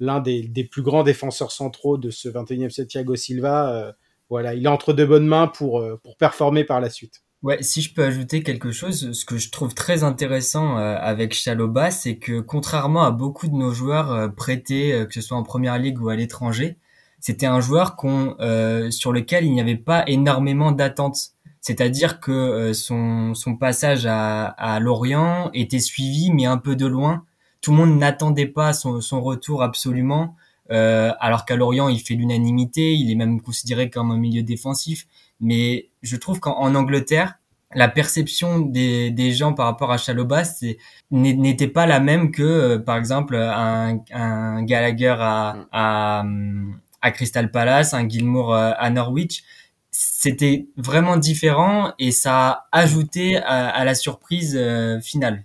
[0.00, 3.94] l'un des, des, plus grands défenseurs centraux de ce 21e siècle Thiago Silva
[4.30, 7.22] voilà il est entre de bonnes mains pour pour performer par la suite.
[7.42, 11.34] Ouais, si je peux ajouter quelque chose, ce que je trouve très intéressant euh, avec
[11.34, 15.36] Chaloba, c'est que contrairement à beaucoup de nos joueurs euh, prêtés, euh, que ce soit
[15.36, 16.78] en première ligue ou à l'étranger,
[17.20, 18.36] c'était un joueur qu'on,
[18.90, 21.30] sur lequel il n'y avait pas énormément d'attentes.
[21.60, 27.24] C'est-à-dire que son, son passage à, à Lorient était suivi, mais un peu de loin.
[27.60, 30.36] Tout le monde n'attendait pas son, son retour absolument.
[30.70, 35.06] alors qu'à Lorient, il fait l'unanimité, il est même considéré comme un milieu défensif.
[35.40, 37.38] Mais je trouve qu'en Angleterre,
[37.74, 40.42] la perception des, des gens par rapport à Chaloba
[41.10, 46.24] n'était pas la même que, euh, par exemple, un, un Gallagher à, à,
[47.02, 49.44] à, Crystal Palace, un Gilmour euh, à Norwich.
[49.90, 55.44] C'était vraiment différent et ça a ajouté à, la surprise euh, finale.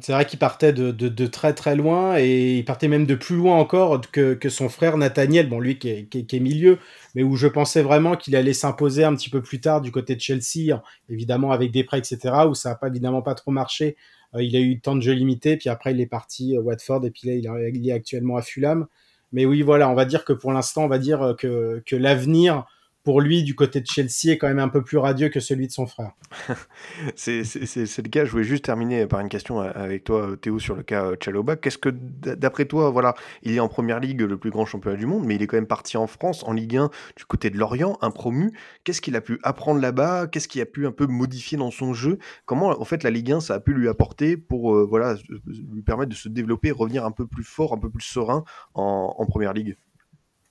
[0.00, 3.56] C'est vrai qu'il partait de, très très loin et il partait même de plus loin
[3.56, 6.78] encore que, que son frère Nathaniel, bon lui qui est, qui, est, milieu,
[7.14, 10.16] mais où je pensais vraiment qu'il allait s'imposer un petit peu plus tard du côté
[10.16, 13.96] de Chelsea, évidemment avec des prêts, etc., où ça n'a pas évidemment pas trop marché.
[14.34, 17.04] Euh, il a eu tant de jeux limités, puis après il est parti à Watford
[17.04, 18.86] et puis là il est actuellement à Fulham.
[19.34, 22.64] Mais oui, voilà, on va dire que pour l'instant, on va dire que, que l'avenir
[23.04, 25.66] pour lui, du côté de Chelsea, est quand même un peu plus radieux que celui
[25.66, 26.12] de son frère.
[27.14, 28.24] c'est le cas.
[28.24, 31.56] Je voulais juste terminer par une question avec toi, Théo, sur le cas euh, Chaloba.
[31.56, 35.04] Qu'est-ce que, d'après toi, voilà, il est en première ligue, le plus grand championnat du
[35.04, 37.58] monde, mais il est quand même parti en France, en Ligue 1, du côté de
[37.58, 38.56] Lorient, un promu.
[38.84, 40.26] Qu'est-ce qu'il a pu apprendre là-bas?
[40.26, 42.18] Qu'est-ce qu'il a pu un peu modifier dans son jeu?
[42.46, 45.82] Comment, en fait, la Ligue 1, ça a pu lui apporter pour, euh, voilà, lui
[45.82, 49.26] permettre de se développer, revenir un peu plus fort, un peu plus serein en, en
[49.26, 49.76] première ligue?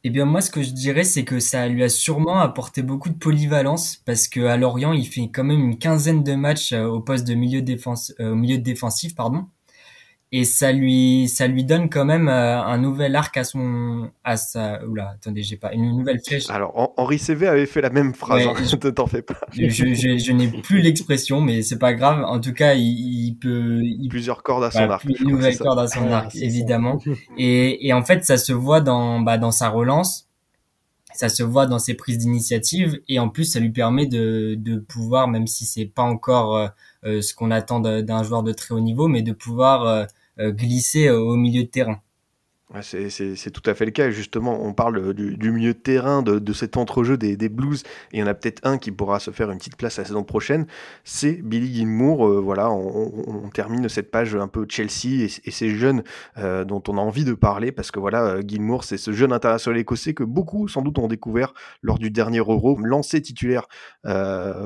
[0.06, 3.10] Eh bien, moi, ce que je dirais, c'est que ça lui a sûrement apporté beaucoup
[3.10, 6.86] de polyvalence parce que à Lorient, il fait quand même une quinzaine de matchs euh,
[6.86, 9.48] au poste de milieu, défense, euh, milieu défensif, pardon.
[10.36, 14.36] Et ça lui ça lui donne quand même euh, un nouvel arc à son à
[14.36, 16.50] sa oula attendez j'ai pas une nouvelle flèche.
[16.50, 19.40] Alors Henri CV avait fait la même phrase ouais, hein, t'en fais pas.
[19.52, 22.26] je, je, je n'ai plus l'expression mais c'est pas grave.
[22.26, 25.06] En tout cas il, il peut il, plusieurs cordes à son arc.
[25.06, 26.98] une nouvelle corde à son arc évidemment.
[27.38, 30.28] Et, et en fait ça se voit dans bah, dans sa relance.
[31.14, 33.00] Ça se voit dans ses prises d'initiative.
[33.08, 36.72] Et en plus ça lui permet de, de pouvoir même si c'est pas encore
[37.06, 40.06] euh, ce qu'on attend d'un joueur de très haut niveau mais de pouvoir euh, euh,
[40.40, 42.02] glisser au milieu de terrain.
[42.82, 44.10] C'est tout à fait le cas.
[44.10, 48.20] Justement, on parle du, milieu de terrain, de, cet entrejeu des, des, Blues, et il
[48.20, 50.66] y en a peut-être un qui pourra se faire une petite place la saison prochaine.
[51.04, 52.28] C'est Billy Gilmour.
[52.28, 56.04] Euh, voilà, on, termine cette page un peu Chelsea et, ces jeunes
[56.38, 59.32] euh, dont on a envie de parler parce que voilà, euh, Gilmour, c'est ce jeune
[59.32, 63.68] international écossais que beaucoup sans doute ont découvert lors du dernier Euro, lancé titulaire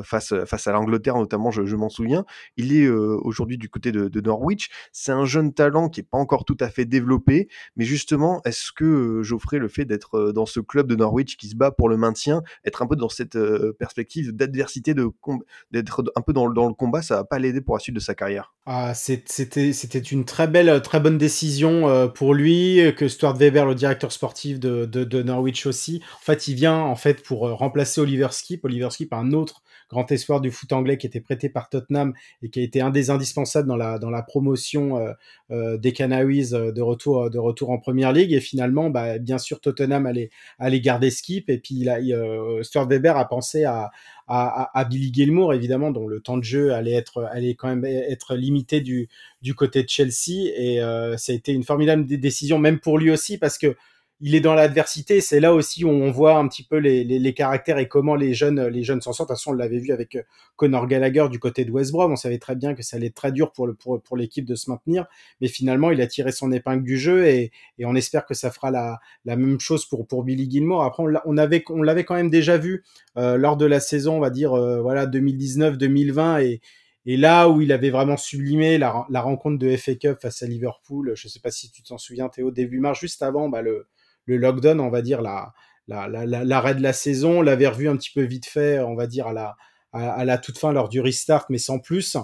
[0.03, 1.51] face face à l'Angleterre notamment.
[1.51, 2.25] Je, m'en souviens.
[2.55, 4.69] Il est aujourd'hui du côté de, de Norwich.
[4.91, 8.41] C'est un jeune talent qui est pas encore tout à fait développé, mais juste justement,
[8.45, 11.89] est-ce que Geoffrey, le fait d'être dans ce club de Norwich qui se bat pour
[11.89, 13.37] le maintien, être un peu dans cette
[13.77, 17.95] perspective d'adversité, d'être un peu dans, le combat, ça va pas l'aider pour la suite
[17.95, 18.53] de sa carrière?
[18.65, 24.11] Ah, C'était une très belle, très bonne décision pour lui, que Stuart Weber, le directeur
[24.11, 26.01] sportif de, de, Norwich aussi.
[26.15, 28.63] En fait, il vient en fait pour remplacer Oliver Skip.
[28.65, 32.49] Oliver Skip, un autre grand espoir du foot anglais qui était prêté par Tottenham et
[32.49, 35.13] qui a été un des indispensables dans la, dans la promotion euh,
[35.51, 38.33] euh, des Canaries de retour, de retour en première ligue.
[38.33, 41.49] Et finalement, bah, bien sûr, Tottenham allait, allait garder Skip.
[41.49, 43.91] Et puis, il a, euh, Stuart Weber a pensé à,
[44.27, 47.85] à, à, Billy Gilmour, évidemment, dont le temps de jeu allait être, allait quand même
[47.85, 49.07] être limité du,
[49.41, 50.51] du côté de Chelsea.
[50.55, 53.75] Et euh, ça a été une formidable décision, même pour lui aussi, parce que
[54.19, 55.21] il est dans l'adversité.
[55.21, 58.33] C'est là aussi où on voit un petit peu les, les, caractères et comment les
[58.33, 59.29] jeunes, les jeunes s'en sortent.
[59.29, 60.23] De toute façon, on l'avait vu avec euh,
[60.55, 62.11] Conor Gallagher du côté de West Brom.
[62.11, 64.45] On savait très bien que ça allait être très dur pour, le, pour, pour l'équipe
[64.45, 65.05] de se maintenir.
[65.39, 68.49] Mais finalement, il a tiré son épingle du jeu et, et on espère que ça
[68.49, 70.83] fera la, la même chose pour, pour Billy Gilmore.
[70.83, 72.83] Après, on, on avait, on l'avait quand même déjà vu
[73.17, 76.61] euh, lors de la saison, on va dire, euh, voilà, 2019-2020 et,
[77.05, 80.47] et là où il avait vraiment sublimé la, la, rencontre de FA Cup face à
[80.47, 83.61] Liverpool, je ne sais pas si tu t'en souviens Théo, début mars, juste avant bah,
[83.61, 83.87] le,
[84.27, 85.53] le lockdown, on va dire, la,
[85.87, 87.39] l'arrêt la, la, de la saison.
[87.39, 89.55] On l'avait revu un petit peu vite fait, on va dire, à la,
[89.93, 92.17] à, la toute fin lors du restart, mais sans plus.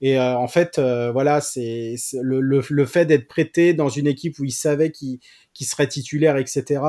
[0.00, 4.08] Et euh, en fait, euh, voilà, c'est le, le, le, fait d'être prêté dans une
[4.08, 5.20] équipe où il savait qu'il
[5.54, 6.82] qu serait titulaire, etc.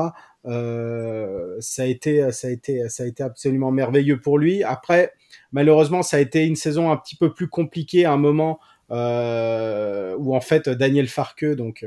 [0.46, 4.64] Euh, ça a été, ça a été, ça a été absolument merveilleux pour lui.
[4.64, 5.12] Après,
[5.52, 8.58] malheureusement, ça a été une saison un petit peu plus compliquée à un moment
[8.90, 11.84] où en fait Daniel Farke, donc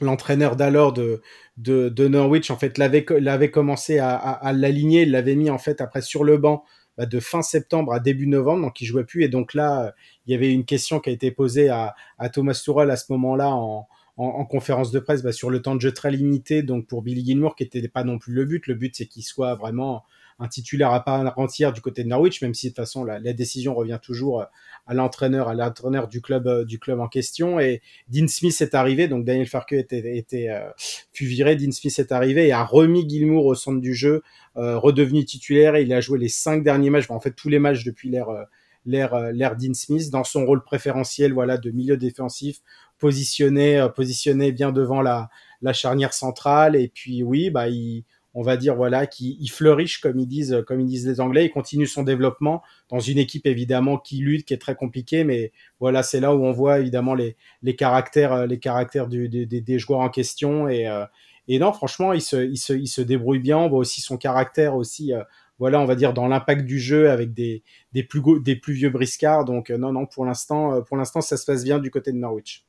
[0.00, 1.22] l'entraîneur d'alors de,
[1.56, 6.02] de, Norwich en fait l'avait l'avait commencé à, l'aligner, il l'avait mis en fait après
[6.02, 6.64] sur le banc
[6.96, 9.24] bah, de fin septembre à début novembre, donc il jouait plus.
[9.24, 9.94] Et donc là
[10.26, 13.10] il y avait une question qui a été posée à, à Thomas Tuchel à ce
[13.12, 16.62] moment-là en, en, en, conférence de presse bah, sur le temps de jeu très limité
[16.62, 19.22] donc pour Billy Gilmour qui était pas non plus le but, le but c'est qu'il
[19.22, 20.04] soit vraiment
[20.38, 23.18] un titulaire à part entière du côté de Norwich, même si de toute façon la,
[23.18, 24.46] la décision revient toujours
[24.86, 27.58] à l'entraîneur, à l'entraîneur du club euh, du club en question.
[27.58, 30.70] Et Dean Smith est arrivé, donc Daniel Farke était, était euh,
[31.12, 34.22] fut viré, Dean Smith est arrivé et a remis Gilmour au centre du jeu,
[34.56, 35.74] euh, redevenu titulaire.
[35.76, 38.28] Et il a joué les cinq derniers matchs, en fait tous les matchs depuis l'ère
[38.28, 38.44] euh,
[38.84, 42.60] l'ère euh, l'ère Dean Smith dans son rôle préférentiel, voilà, de milieu défensif,
[42.98, 45.30] positionné positionné bien devant la
[45.62, 46.76] la charnière centrale.
[46.76, 48.04] Et puis oui, bah il
[48.36, 51.46] on va dire voilà qui il fleuriche comme ils disent comme ils disent les Anglais,
[51.46, 55.52] il continue son développement dans une équipe évidemment qui lutte, qui est très compliquée, mais
[55.80, 59.78] voilà c'est là où on voit évidemment les les caractères les caractères du, des, des
[59.78, 61.06] joueurs en question et euh,
[61.48, 64.18] et non franchement il se il se il se débrouille bien, on voit aussi son
[64.18, 65.22] caractère aussi euh,
[65.58, 68.90] voilà, on va dire dans l'impact du jeu avec des des plus des plus vieux
[68.90, 69.46] briscards.
[69.46, 72.18] Donc euh, non non pour l'instant pour l'instant ça se passe bien du côté de
[72.18, 72.65] Norwich.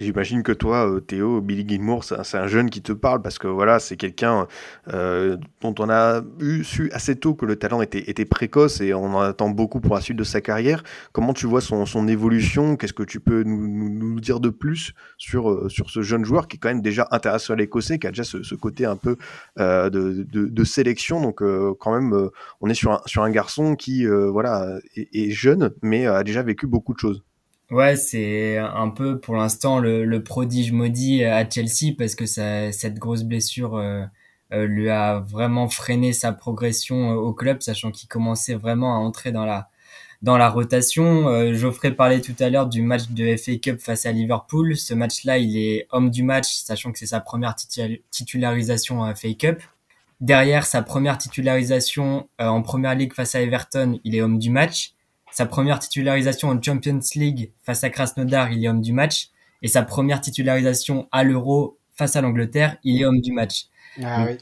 [0.00, 3.48] J'imagine que toi, euh, Théo, Billy Gilmour, c'est un jeune qui te parle parce que
[3.48, 4.46] voilà, c'est quelqu'un
[4.94, 8.94] euh, dont on a eu su assez tôt que le talent était, était, précoce et
[8.94, 10.84] on en attend beaucoup pour la suite de sa carrière.
[11.12, 12.76] Comment tu vois son, son évolution?
[12.76, 16.46] Qu'est-ce que tu peux nous, nous, dire de plus sur, euh, sur ce jeune joueur
[16.46, 19.16] qui est quand même déjà international écossais, qui a déjà ce, côté un peu
[19.56, 21.20] de, de, sélection?
[21.20, 21.42] Donc
[21.78, 22.30] quand même,
[22.60, 26.66] on est sur un, sur un garçon qui voilà est jeune, mais a déjà vécu
[26.66, 27.22] beaucoup de choses.
[27.70, 32.94] Ouais, c'est un peu pour l'instant le, le, prodige maudit à Chelsea parce que cette
[32.98, 34.04] grosse blessure euh,
[34.52, 38.98] euh, lui a vraiment freiné sa progression euh, au club, sachant qu'il commençait vraiment à
[38.98, 39.68] entrer dans la
[40.22, 41.28] dans la rotation.
[41.28, 44.76] Euh, Geoffrey parlait tout à l'heure du match de FA Cup face à Liverpool.
[44.76, 47.54] Ce match-là, il est homme du match, sachant que c'est sa première
[48.10, 49.62] titularisation à FA Cup.
[50.20, 54.94] Derrière sa première titularisation en première ligue face à Everton, il est homme du match
[55.32, 59.28] sa première titularisation en Champions League face à Krasnodar, il est homme du match.
[59.62, 63.66] et sa première titularisation à l'Euro face à l'Angleterre, il est homme du match.
[64.02, 64.38] Ah oui.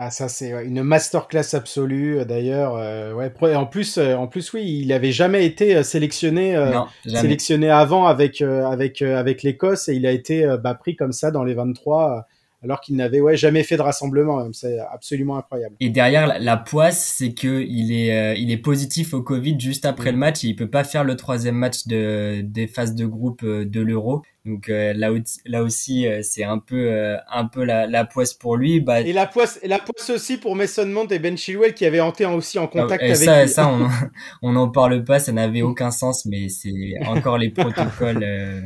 [0.00, 2.76] Ah ça c'est une masterclass absolue d'ailleurs.
[2.76, 6.72] Euh, ouais, en plus, euh, en plus oui, il avait jamais été euh, sélectionné, euh,
[6.72, 10.74] Non, sélectionné avant avec euh, avec euh, avec l'Écosse et il a été euh, bah,
[10.74, 12.20] pris comme ça dans les 23 euh,
[12.62, 14.48] alors qu'il n'avait ouais jamais fait de rassemblement.
[14.52, 15.76] C'est absolument incroyable.
[15.80, 19.58] Et derrière, la, la poisse, c'est que il est, euh, il est positif au Covid
[19.60, 20.14] juste après Mm.
[20.14, 23.42] le match et il peut pas faire le troisième match de, des phases de groupe
[23.44, 24.22] euh, de l'Euro.
[24.44, 25.10] Donc euh, là,
[25.44, 28.80] là aussi, euh, c'est un peu, euh, un peu la, la poisse pour lui.
[28.80, 31.84] Bah, Et la poisse, et la poisse aussi pour Mason Mount et Ben Chilwell qui
[31.84, 33.48] avaient été aussi en contact et avec ça, lui.
[33.50, 33.88] ça, on,
[34.42, 36.72] on n'en parle pas, ça n'avait aucun sens, mais c'est
[37.06, 38.60] encore les protocoles, euh,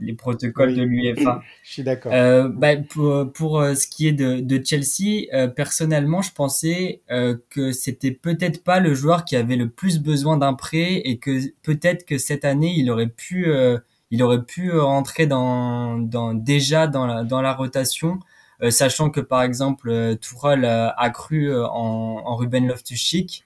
[0.00, 0.76] les protocoles Oui.
[0.76, 1.42] de l'UEFA.
[1.64, 2.12] Je suis d'accord.
[2.12, 7.02] Euh, bah, pour, pour euh, ce qui est de, de Chelsea, euh, personnellement, je pensais
[7.10, 11.18] euh, que c'était peut-être pas le joueur qui avait le plus besoin d'un prêt et
[11.18, 13.78] que peut-être que cette année, il aurait pu, euh,
[14.10, 18.20] il aurait pu rentrer dans, dans déjà dans la, dans la rotation,
[18.62, 23.44] euh, sachant que par exemple, euh, euh, a cru euh, en, en Ruben Loftus-Cheek.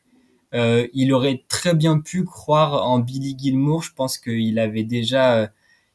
[0.55, 3.83] Euh, il aurait très bien pu croire en Billy Gilmour.
[3.83, 5.47] Je pense qu'il avait déjà euh,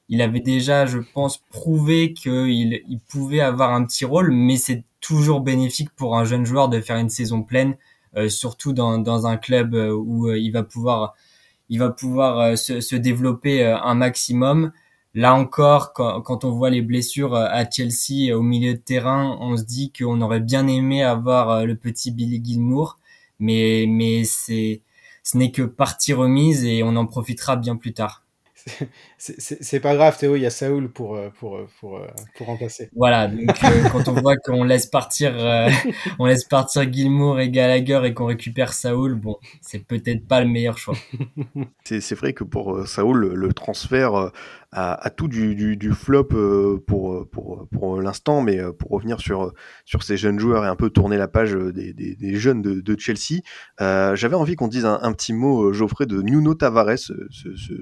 [0.09, 4.83] il avait déjà, je pense, prouvé qu'il il pouvait avoir un petit rôle, mais c'est
[5.01, 7.75] toujours bénéfique pour un jeune joueur de faire une saison pleine,
[8.15, 11.15] euh, surtout dans, dans un club euh, où euh, il va pouvoir,
[11.69, 14.71] il va pouvoir euh, se, se développer un maximum.
[15.13, 19.57] Là encore, quand, quand on voit les blessures à Chelsea au milieu de terrain, on
[19.57, 22.99] se dit qu'on aurait bien aimé avoir le petit Billy Gilmour,
[23.39, 24.81] mais, mais c'est,
[25.23, 28.23] ce n'est que partie remise et on en profitera bien plus tard.
[29.19, 32.47] C'est- pas grave, Théo, il y a Saoul pour, euh, pour, euh, pour, euh, pour
[32.47, 32.89] remplacer.
[32.95, 35.69] Voilà, donc euh, quand on voit qu'on laisse partir, euh,
[36.19, 40.47] on laisse partir Gilmour et Gallagher et qu'on récupère Saoul, bon, c'est peut-être pas le
[40.47, 40.95] meilleur choix.
[41.83, 44.13] C'est c'est vrai que pour Saoul, le, transfert
[44.73, 46.25] a, a tout du, du, du flop
[46.85, 49.53] pour, pour, pour l'instant, mais pour revenir sur,
[49.85, 52.81] sur ces jeunes joueurs et un peu tourner la page des, des, des jeunes de,
[52.81, 53.39] de Chelsea,
[53.79, 57.15] euh, j'avais envie qu'on dise un, un petit mot, Geoffrey, de Nuno Tavares, ce,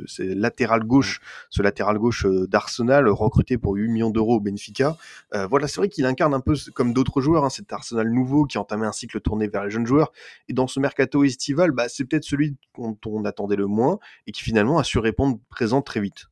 [0.05, 4.97] ce latéral gauche, ce latéral gauche euh, d'Arsenal, recruté pour 8 millions d'euros au Benfica.
[5.33, 8.45] Euh, voilà, c'est vrai qu'il incarne un peu comme d'autres joueurs, hein, cet Arsenal nouveau
[8.45, 10.11] qui a entamé un cycle tourné vers les jeunes joueurs.
[10.47, 14.31] Et dans ce mercato estival, bah, c'est peut-être celui dont on attendait le moins et
[14.31, 16.27] qui finalement a su répondre présent très vite.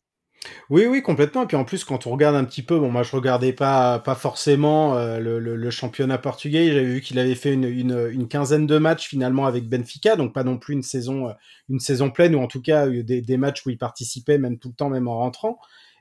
[0.70, 1.44] Oui, oui, complètement.
[1.44, 4.00] Et puis en plus, quand on regarde un petit peu, bon, moi je regardais pas,
[4.00, 6.68] pas forcément euh, le, le, le championnat portugais.
[6.68, 10.34] J'avais vu qu'il avait fait une, une, une quinzaine de matchs finalement avec Benfica, donc
[10.34, 11.34] pas non plus une saison, euh,
[11.70, 14.58] une saison pleine, ou en tout cas euh, des, des matchs où il participait même
[14.60, 15.60] tout le temps, même en rentrant.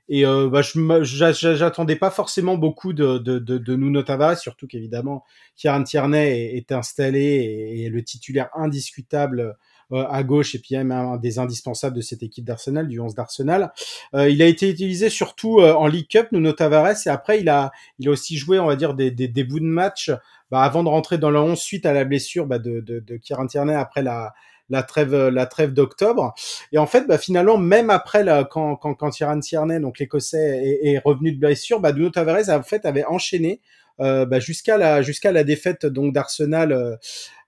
[0.08, 0.62] Et euh, bah,
[1.02, 5.24] j'attendais pas forcément beaucoup de, de, de, de Nuno Tavares, surtout qu'évidemment,
[5.56, 9.56] Kieran Tierney est, est installé et, et le titulaire indiscutable
[9.92, 13.72] à gauche et puis même un des indispensables de cette équipe d'Arsenal, du 11 d'Arsenal.
[14.14, 17.48] Euh, il a été utilisé surtout euh, en League Cup, Nuno Tavares, et après il
[17.48, 20.10] a, il a aussi joué, on va dire, des, des, des bouts de match
[20.50, 23.16] bah, avant de rentrer dans le 11 suite à la blessure bah, de, de, de
[23.16, 24.32] Kieran Tierney après la,
[24.70, 26.34] la trêve, la trêve d'octobre.
[26.72, 30.92] Et en fait, bah, finalement, même après, la, quand, quand, quand Tierney, donc l'Écossais, est,
[30.92, 33.60] est, revenu de blessure, bah, Nuno Tavares en fait avait enchaîné
[34.00, 36.96] euh, bah, jusqu'à la jusqu'à la défaite donc d'Arsenal euh,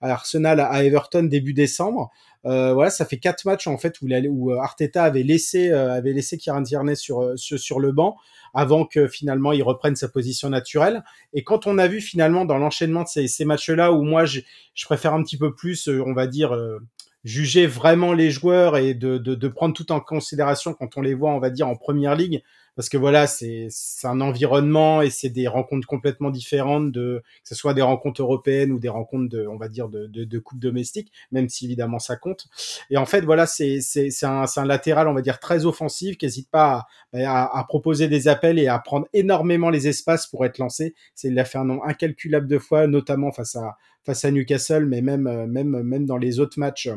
[0.04, 2.10] à Arsenal à Everton début décembre.
[2.46, 6.12] Euh, voilà, ça fait quatre matchs en fait où, où Arteta avait laissé euh, avait
[6.12, 8.16] laissé Kieran Tierney sur, sur sur le banc
[8.52, 11.02] avant que finalement il reprenne sa position naturelle.
[11.32, 14.40] Et quand on a vu finalement dans l'enchaînement de ces, ces matchs-là où moi je,
[14.74, 16.78] je préfère un petit peu plus, euh, on va dire euh,
[17.24, 21.14] juger vraiment les joueurs et de, de, de prendre tout en considération quand on les
[21.14, 22.42] voit, on va dire en première ligue,
[22.76, 23.68] parce que voilà, c'est
[24.04, 28.72] un environnement et c'est des rencontres complètement différentes de que ce soit des rencontres européennes
[28.72, 31.98] ou des rencontres de, on va dire de, de, de coupe domestique, même si évidemment
[31.98, 32.46] ça compte.
[32.90, 33.80] Et en fait, voilà, c'est
[34.22, 38.08] un, un latéral, on va dire très offensif, qui n'hésite pas à, à, à, proposer
[38.08, 40.94] des appels et à prendre énormément les espaces pour être lancé.
[41.14, 44.84] C'est il a fait un nombre incalculable de fois, notamment face à face à Newcastle,
[44.84, 46.88] mais même même même dans les autres matchs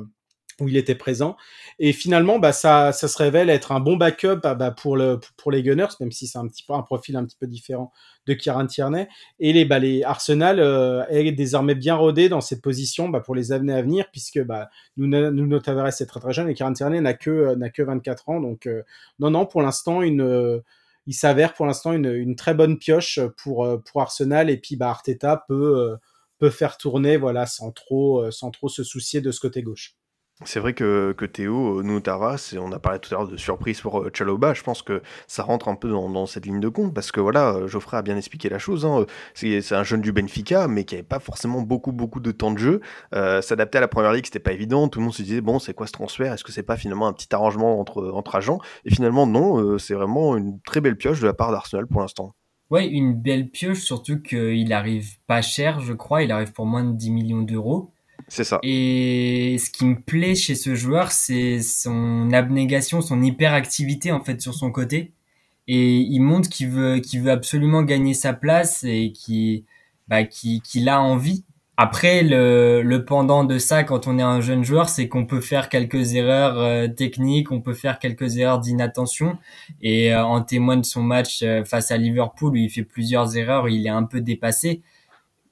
[0.59, 1.37] où il était présent.
[1.79, 5.51] Et finalement, bah, ça, ça se révèle être un bon backup bah, pour, le, pour
[5.51, 7.91] les Gunners, même si c'est un petit peu un profil un petit peu différent
[8.25, 9.07] de Kieran Tierney.
[9.39, 13.35] Et les, bah, les Arsenal euh, est désormais bien rodé dans cette position bah, pour
[13.35, 16.73] les années à venir, puisque bah, Nuno, Nuno Tavares est très très jeune et Kieran
[16.73, 18.39] Tierney n'a que, n'a que 24 ans.
[18.41, 18.83] Donc, euh,
[19.19, 20.21] non, non, pour l'instant, une.
[20.21, 20.59] Euh,
[21.09, 24.89] il s'avère pour l'instant une, une, très bonne pioche pour, pour Arsenal et puis bah,
[24.89, 25.95] Arteta peut,
[26.37, 29.95] peut faire tourner voilà sans trop sans trop se soucier de ce côté gauche.
[30.45, 33.81] C'est vrai que, que Théo Taras, et on a parlé tout à l'heure de surprise
[33.81, 36.93] pour euh, Chaloba, je pense que ça rentre un peu dans, cette ligne de compte,
[36.93, 40.11] parce que voilà, euh, Geoffrey a bien expliqué la chose, hein, c'est un jeune du
[40.11, 42.81] Benfica, mais qui avait pas forcément beaucoup beaucoup de temps de jeu,
[43.15, 45.57] euh, s'adapter à la première ligue, c'était pas évident, tout le monde se disait, bon,
[45.57, 48.91] c'est quoi ce transfert, est-ce que c'est pas finalement un petit arrangement entre, agents, et
[48.91, 52.35] finalement non, euh, c'est vraiment une très belle pioche de la part d'Arsenal pour l'instant.
[52.69, 56.83] Ouais, une belle pioche, surtout qu'il arrive pas cher, je crois, il arrive pour moins
[56.83, 57.91] de 10 millions d'euros.
[58.27, 58.59] C'est ça.
[58.63, 64.41] Et ce qui me plaît chez ce joueur, c'est son abnégation, son hyperactivité en fait
[64.41, 65.13] sur son côté.
[65.67, 69.63] Et il montre qu'il veut, qu'il veut absolument gagner sa place et qu'il,
[70.07, 71.43] bah, qu'il, qu'il a envie.
[71.79, 75.41] Après, le, le pendant de ça, quand on est un jeune joueur, c'est qu'on peut
[75.41, 79.37] faire quelques erreurs euh, techniques, on peut faire quelques erreurs d'inattention.
[79.81, 83.69] Et euh, en témoigne son match euh, face à Liverpool, où il fait plusieurs erreurs,
[83.69, 84.81] il est un peu dépassé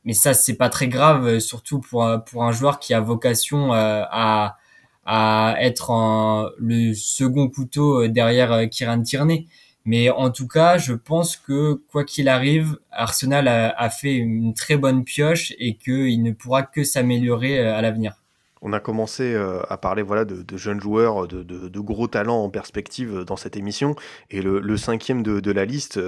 [0.06, 3.74] mais ça c'est pas très grave euh, surtout pour pour un joueur qui a vocation
[3.74, 4.58] euh, à
[5.06, 9.48] à être le second couteau euh, derrière Kieran Tierney.
[9.86, 14.78] Mais en tout cas je pense que quoi qu'il arrive Arsenal a fait une très
[14.78, 18.15] bonne pioche et qu'il ne pourra que s'améliorer à l'avenir
[18.65, 22.08] on a commencé euh, à parler voilà, de, de jeunes joueurs, de, de, de, gros
[22.08, 23.93] talents en perspective dans cette émission.
[24.32, 25.99] Et le, le cinquième de, la liste,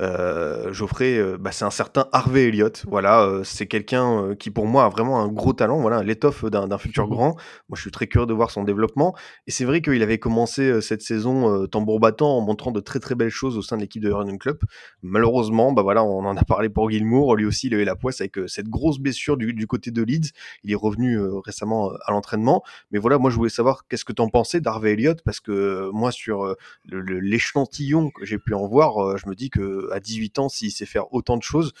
[0.00, 2.84] euh, Geoffrey, euh, bah, c'est un certain Harvey Elliott.
[2.88, 6.78] Voilà, euh, c'est quelqu'un qui pour moi a vraiment un gros talent, voilà, l'étoffe d'un
[6.78, 7.36] futur mmh grand.
[7.68, 9.14] Moi, je suis très curieux de voir son développement.
[9.46, 13.14] Et c'est vrai qu'il avait commencé cette saison tambour battant en montrant de très très
[13.14, 14.58] belles choses au sein de l'équipe de Running Club.
[15.02, 17.36] Malheureusement, bah voilà, on en a parlé pour Gilmour.
[17.36, 20.02] Lui aussi, il a eu la poisse avec cette grosse blessure du, du côté de
[20.02, 20.30] Leeds.
[20.64, 22.62] Il est revenu récemment à l'entraînement.
[22.90, 25.22] Mais voilà, moi je voulais savoir qu'est-ce que tu en pensais d'Harvey Elliott?
[25.22, 29.34] Parce que euh, moi sur euh, l'échantillon que j'ai pu en voir, euh, je me
[29.34, 31.72] dis que à 18 ans, s'il sait faire autant de choses,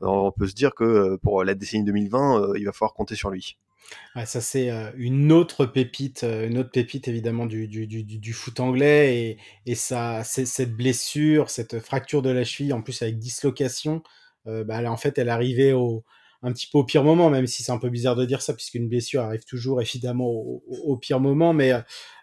[0.00, 3.58] on peut se dire que pour la décennie 2020, il va falloir compter sur lui.
[4.24, 9.16] ça c'est une autre pépite, une autre pépite évidemment du, du, du, du foot anglais
[9.16, 14.02] et, et ça, cette blessure, cette fracture de la cheville en plus avec dislocation,
[14.44, 16.04] bah, en fait elle arrivait au,
[16.42, 18.54] un petit peu au pire moment, même si c'est un peu bizarre de dire ça,
[18.54, 21.52] puisqu'une blessure arrive toujours évidemment au, pire moment.
[21.52, 21.72] Mais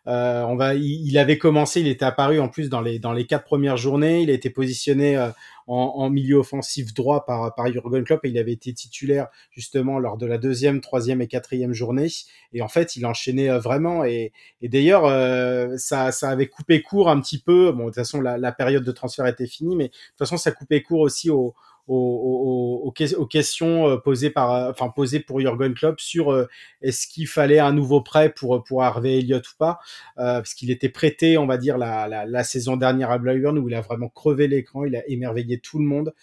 [0.07, 3.25] euh, on va, il, avait commencé, il était apparu en plus dans les dans les
[3.25, 4.21] quatre premières journées.
[4.21, 5.29] Il a été positionné euh,
[5.67, 9.99] en, en, milieu offensif droit par par Jurgen Klopp et il avait été titulaire justement
[9.99, 12.07] lors de la deuxième, troisième et quatrième journée.
[12.53, 14.05] Et en fait, il enchaînait euh, vraiment.
[14.05, 17.73] Et, et d'ailleurs, euh, ça ça avait coupé court un petit peu.
[17.73, 20.37] Bon, de toute façon, la, la période de transfert était finie, mais de toute façon,
[20.37, 21.53] ça coupait court aussi au
[21.87, 26.47] aux, aux, aux, questions euh, posées par, euh, enfin posées pour Jurgen Klopp sur euh,
[26.81, 29.79] est-ce qu'il fallait un nouveau prêt pour pour Harvey Elliott ou pas,
[30.15, 33.69] parce qu'il était prêté, on va dire la, la, la saison dernière à Blackburn où
[33.69, 36.13] il a vraiment crevé l'écran, il a émerveillé tout le monde.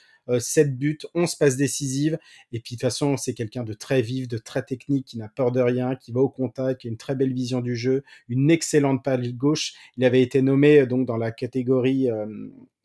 [0.41, 2.19] 7 buts, 11 passes décisives.
[2.53, 5.29] Et puis de toute façon, c'est quelqu'un de très vif, de très technique, qui n'a
[5.29, 8.03] peur de rien, qui va au contact, qui a une très belle vision du jeu,
[8.29, 9.75] une excellente palle gauche.
[9.97, 12.09] Il avait été nommé donc dans la catégorie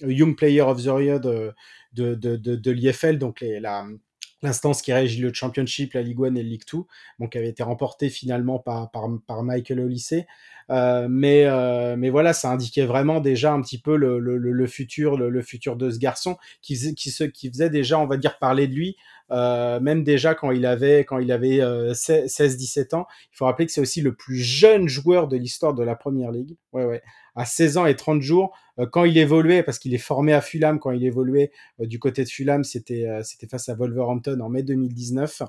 [0.02, 1.54] Young Player of the Year de,
[1.94, 3.88] de, de l'IFL, donc les, la,
[4.42, 6.80] l'instance qui régit le Championship, la Ligue 1 et le Ligue 2,
[7.20, 10.28] donc qui avait été remporté finalement par, par, par Michael Olysée.
[10.70, 14.68] Euh, mais, euh, mais voilà, ça indiquait vraiment déjà un petit peu le, le, le
[14.68, 18.18] futur, le, le, futur de ce garçon qui, qui, se, qui faisait déjà, on va
[18.18, 18.98] dire, parler de lui
[19.32, 23.08] euh, même déjà quand il avait quand il avait 16-17 euh, ans.
[23.34, 26.32] Il faut rappeler que c'est aussi le plus jeune joueur de l'histoire de la Première
[26.32, 26.56] Ligue.
[26.72, 27.02] Ouais, ouais.
[27.38, 30.42] À 16 ans et 30 jours, euh, quand il évoluait, parce qu'il est formé à
[30.42, 34.64] Fulham, quand il évoluait du côté de Fulham, c'était c'était face à Wolverhampton en mai
[34.64, 35.44] 2019.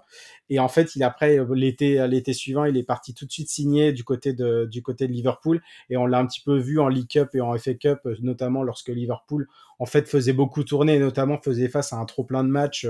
[0.50, 3.92] Et en fait, il après l'été l'été suivant, il est parti tout de suite signer
[3.92, 5.62] du côté de du côté de Liverpool.
[5.90, 8.62] Et on l'a un petit peu vu en League Cup et en FA Cup, notamment
[8.62, 12.48] lorsque Liverpool en fait faisait beaucoup tourner, notamment faisait face à un trop plein de
[12.48, 12.86] matchs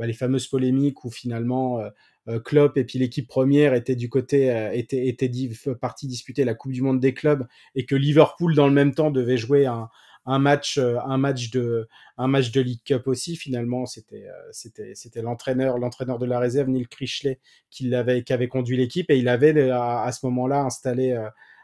[0.00, 1.90] bah, les fameuses polémiques où finalement euh,
[2.28, 5.30] euh, Klopp et puis l'équipe première étaient du côté euh, était était
[5.78, 9.10] parti disputer la Coupe du Monde des clubs et que Liverpool dans le même temps
[9.10, 9.90] devait jouer un,
[10.24, 13.84] un match un match de un match de League Cup aussi finalement.
[13.84, 18.78] C'était c'était c'était l'entraîneur l'entraîneur de la réserve Neil Critchley qui l'avait qui avait conduit
[18.78, 21.14] l'équipe et il avait à, à ce moment-là installé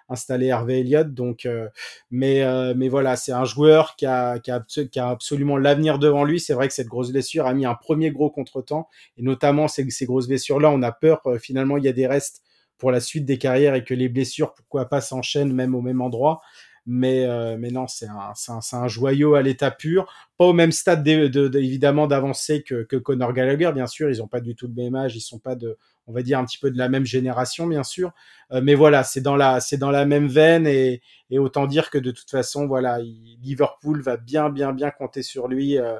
[0.08, 1.12] installé Hervé Elliott.
[1.12, 1.68] Donc, euh,
[2.10, 5.98] mais, euh, mais voilà, c'est un joueur qui a, qui a, qui a absolument l'avenir
[5.98, 6.40] devant lui.
[6.40, 9.88] C'est vrai que cette grosse blessure a mis un premier gros contretemps, et notamment ces,
[9.90, 11.20] ces grosses blessures-là, on a peur.
[11.26, 12.42] Euh, finalement, il y a des restes
[12.78, 16.00] pour la suite des carrières et que les blessures, pourquoi pas, s'enchaînent même au même
[16.00, 16.40] endroit.
[16.88, 20.06] Mais, euh, mais non, c'est un, un, un, joyau à l'état pur.
[20.38, 24.08] Pas au même stade, de, de, de, évidemment, d'avancée que, que Conor Gallagher, bien sûr.
[24.08, 26.38] Ils n'ont pas du tout le même âge, ils sont pas de, on va dire
[26.38, 28.12] un petit peu de la même génération bien sûr
[28.52, 31.00] euh, mais voilà c'est dans la c'est dans la même veine et,
[31.32, 35.78] autant dire que de toute façon voilà Liverpool va bien bien bien compter sur lui
[35.78, 35.96] euh,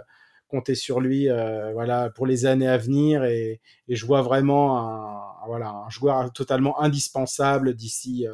[0.48, 1.28] compter sur lui
[1.74, 3.24] voilà, pour les années à venir.
[3.24, 8.28] Et, et je vois vraiment un, voilà, un joueur totalement indispensable d'ici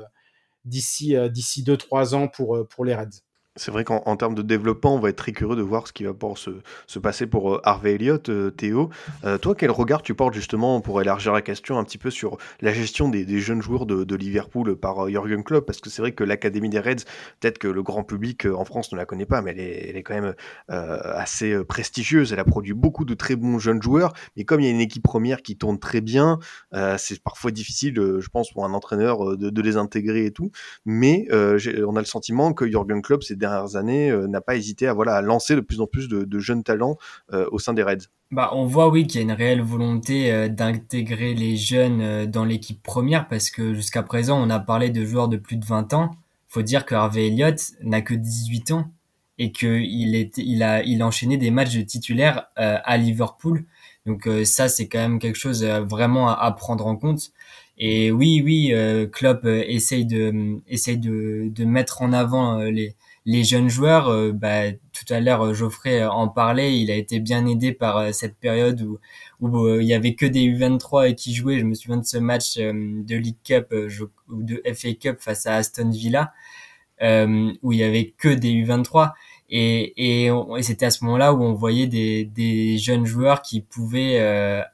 [0.66, 3.22] d'ici d'ici 2-3 ans pour, pour les Reds.
[3.56, 6.04] C'est vrai qu'en termes de développement, on va être très curieux de voir ce qui
[6.04, 6.50] va pouvoir se,
[6.86, 8.88] se passer pour euh, Harvey Elliott, euh, Théo.
[9.24, 12.38] Euh, toi, quel regard tu portes justement pour élargir la question un petit peu sur
[12.62, 15.66] la gestion des, jeunes joueurs de, Liverpool par Jürgen Klopp?
[15.66, 17.04] Parce que c'est vrai que l'Académie des Reds,
[17.40, 19.96] peut-être que le grand public en France ne la connaît pas, mais elle est, elle
[19.98, 20.34] est quand même
[20.70, 22.32] euh, assez prestigieuse.
[22.32, 24.80] Elle a produit beaucoup de très bons jeunes joueurs, mais comme il y a une
[24.80, 26.38] équipe première qui tourne très bien,
[26.72, 30.50] euh, c'est parfois difficile, je pense, pour un entraîneur de, de les intégrer et tout.
[30.86, 34.86] Mais on a le sentiment que Jürgen Klopp, c'est dernières années euh, n'a pas hésité
[34.86, 36.96] à voilà à lancer de plus en plus de, jeunes talents
[37.32, 38.08] euh, au sein des Reds.
[38.30, 42.44] Bah, on voit oui qu'il y a une réelle volonté euh, d'intégrer les jeunes dans
[42.44, 45.92] l'équipe première parce que jusqu'à présent on a parlé de joueurs de plus de 20
[45.92, 46.10] ans.
[46.48, 48.90] Faut dire que Harvey Elliott n'a que 18 ans
[49.38, 53.64] et qu'il était, il a, il a enchaîné des matchs de titulaire à Liverpool.
[54.04, 57.32] Donc ça c'est quand même quelque chose vraiment à, prendre en compte.
[57.78, 58.74] Et oui, oui,
[59.10, 64.72] Klopp essaye de, essaye de, de mettre en avant les, les jeunes joueurs, euh, bah,
[64.72, 68.36] tout à l'heure euh, Geoffrey en parlait, il a été bien aidé par euh, cette
[68.36, 68.82] période
[69.40, 71.58] où, il y avait que des U23 qui jouaient.
[71.58, 73.74] Je me souviens de ce match de League Cup
[74.28, 76.32] ou de FA Cup face à Aston Villa
[77.00, 79.12] où il y avait que des U23
[79.50, 84.64] et, c'était à ce moment-là où on voyait des, jeunes joueurs qui pouvaient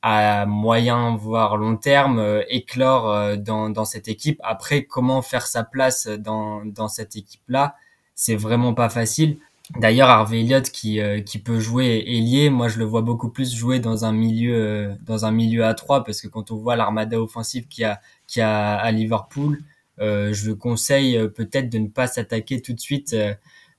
[0.00, 4.40] à moyen voire long terme éclore dans, cette équipe.
[4.42, 7.74] Après, comment faire sa place dans cette équipe-là?
[8.14, 9.38] C'est vraiment pas facile.
[9.78, 13.54] D'ailleurs, Harvey Elliott qui, euh, qui peut jouer ailier, moi je le vois beaucoup plus
[13.54, 16.76] jouer dans un milieu euh, dans un milieu à 3 parce que quand on voit
[16.76, 19.60] l'armada offensive qu'il y a qui a à Liverpool,
[20.00, 23.16] euh, je conseille euh, peut-être de ne pas s'attaquer tout de suite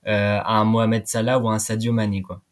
[0.06, 2.42] à un Mohamed Salah ou à un Sadio Mané quoi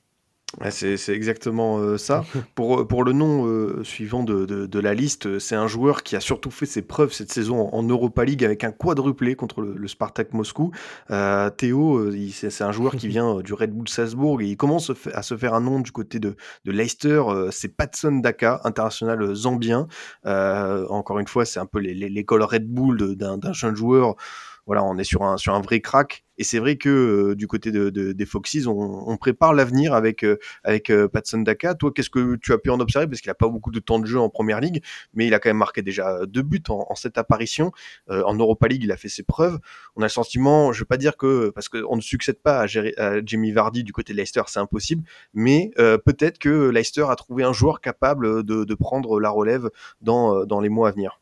[0.71, 2.25] c'est exactement euh, ça.
[2.55, 6.21] Pour, pour le nom euh, suivant de, de, la liste, c'est un joueur qui a
[6.21, 10.33] surtout fait ses preuves cette saison en, Europa League avec un quadruplé contre le, Spartak
[10.33, 10.71] Moscou.
[11.11, 15.23] Euh, Théo, c'est un joueur qui vient du Red Bull Salzbourg et il commence à
[15.23, 17.23] se faire un nom du côté de, de Leicester.
[17.51, 19.89] c'est Patson Daka, international zambien.
[20.25, 24.17] encore une fois, c'est un peu l'école Red Bull d'un jeune joueur
[24.67, 26.25] voilà, on est sur un, sur un vrai crack.
[26.37, 30.25] Et c'est vrai que euh, du côté de, des Foxes, on, on prépare l'avenir avec,
[30.25, 31.75] euh, avec euh, Patson Daka.
[31.75, 33.07] Toi, qu'est-ce que tu as pu en observer?
[33.07, 35.39] Parce qu'il n'a pas beaucoup de temps de jeu en première ligue, mais il a
[35.39, 37.73] quand même marqué déjà deux buts en, en cette apparition.
[38.09, 39.59] en Europa League, il a fait ses preuves.
[39.97, 42.61] On a le sentiment, je ne vais pas dire que, parce qu'on ne succède pas
[42.63, 42.67] à,
[42.99, 45.05] à, Jamie Vardy du côté de Leicester, c'est impossible,
[45.35, 50.45] mais peut-être que Leicester a trouvé un joueur capable de, de prendre la relève dans,
[50.47, 51.21] dans les mois à venir.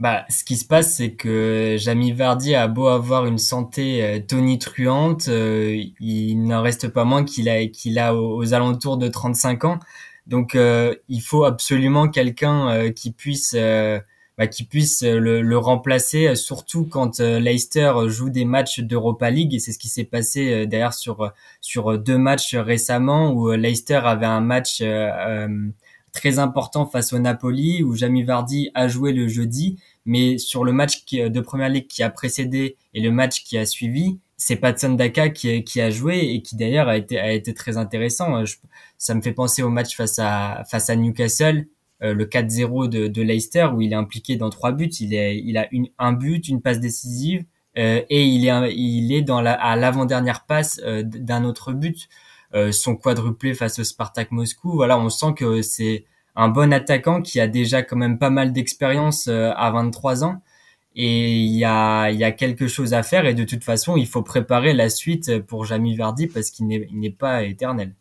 [0.00, 4.18] Bah, ce qui se passe, c'est que Jamie Vardy a beau avoir une santé euh,
[4.18, 9.64] tonitruante, euh, il n'en reste pas moins qu'il a qu'il a aux, alentours de 35
[9.66, 9.78] ans.
[10.26, 13.54] Donc, euh, il faut absolument quelqu'un qui puisse
[14.38, 19.54] bah, qui puisse le, le, remplacer, surtout quand Leicester joue des matchs d'Europa League.
[19.54, 24.26] Et c'est ce qui s'est passé d'ailleurs sur sur deux matchs récemment où Leicester avait
[24.26, 24.82] un match
[26.12, 30.72] très important face au Napoli où Jamie Vardy a joué le jeudi mais sur le
[30.72, 34.94] match de première ligue qui a précédé et le match qui a suivi, c'est Patson
[34.94, 38.42] Daka qui, qui, a joué et qui d'ailleurs a été, a été très intéressant.
[38.96, 41.66] ça me fait penser au match face à, face à Newcastle,
[42.02, 44.88] euh, le 4-0 de, de, Leicester où il est impliqué dans trois buts.
[45.00, 47.44] Il, est, il a une, un but, une passe décisive
[47.78, 52.08] euh, et il est, il est dans la, à l'avant-dernière passe euh, d'un autre but.
[52.54, 56.04] Euh, son quadruplé face au Spartak Moscou, voilà, on sent que c'est
[56.40, 60.42] un bon attaquant qui a déjà quand même pas mal d'expérience euh, à 23 ans.
[60.96, 64.06] Et il y a, y a quelque chose à faire et de toute façon, il
[64.08, 67.94] faut préparer la suite pour Jamie Vardy parce qu'il n'est pas éternel.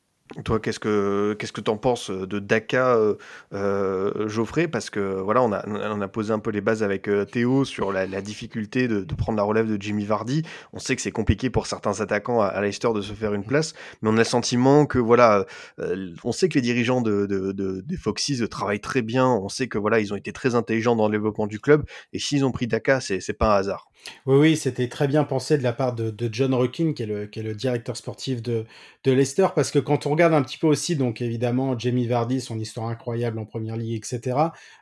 [0.45, 3.15] Toi, qu'est-ce que qu'est-ce que t'en penses de Daka, euh,
[3.53, 4.67] euh, Geoffrey?
[4.67, 7.65] Parce que voilà, on a on a posé un peu les bases avec euh, Théo
[7.65, 10.43] sur la, la difficulté de, de, prendre la relève de Jimmy Vardy.
[10.71, 13.73] On sait que c'est compliqué pour certains attaquants à, Leicester de se faire une place,
[14.01, 15.45] mais on a le sentiment que voilà,
[15.79, 19.27] euh, on sait que les dirigeants de, de, de, des Foxes travaillent très bien.
[19.27, 21.85] On sait que voilà, ils ont été très intelligents dans le développement du club.
[22.13, 23.88] Et s'ils ont pris Daka, c'est c'est pas un hasard.
[24.25, 27.05] Oui, oui, c'était très bien pensé de la part de, de John Ruckin, qui est,
[27.05, 28.65] le, qui est le directeur sportif de,
[29.03, 32.41] de Leicester, parce que quand on regarde un petit peu aussi, donc évidemment, Jamie Vardy,
[32.41, 34.37] son histoire incroyable en première ligue, etc.,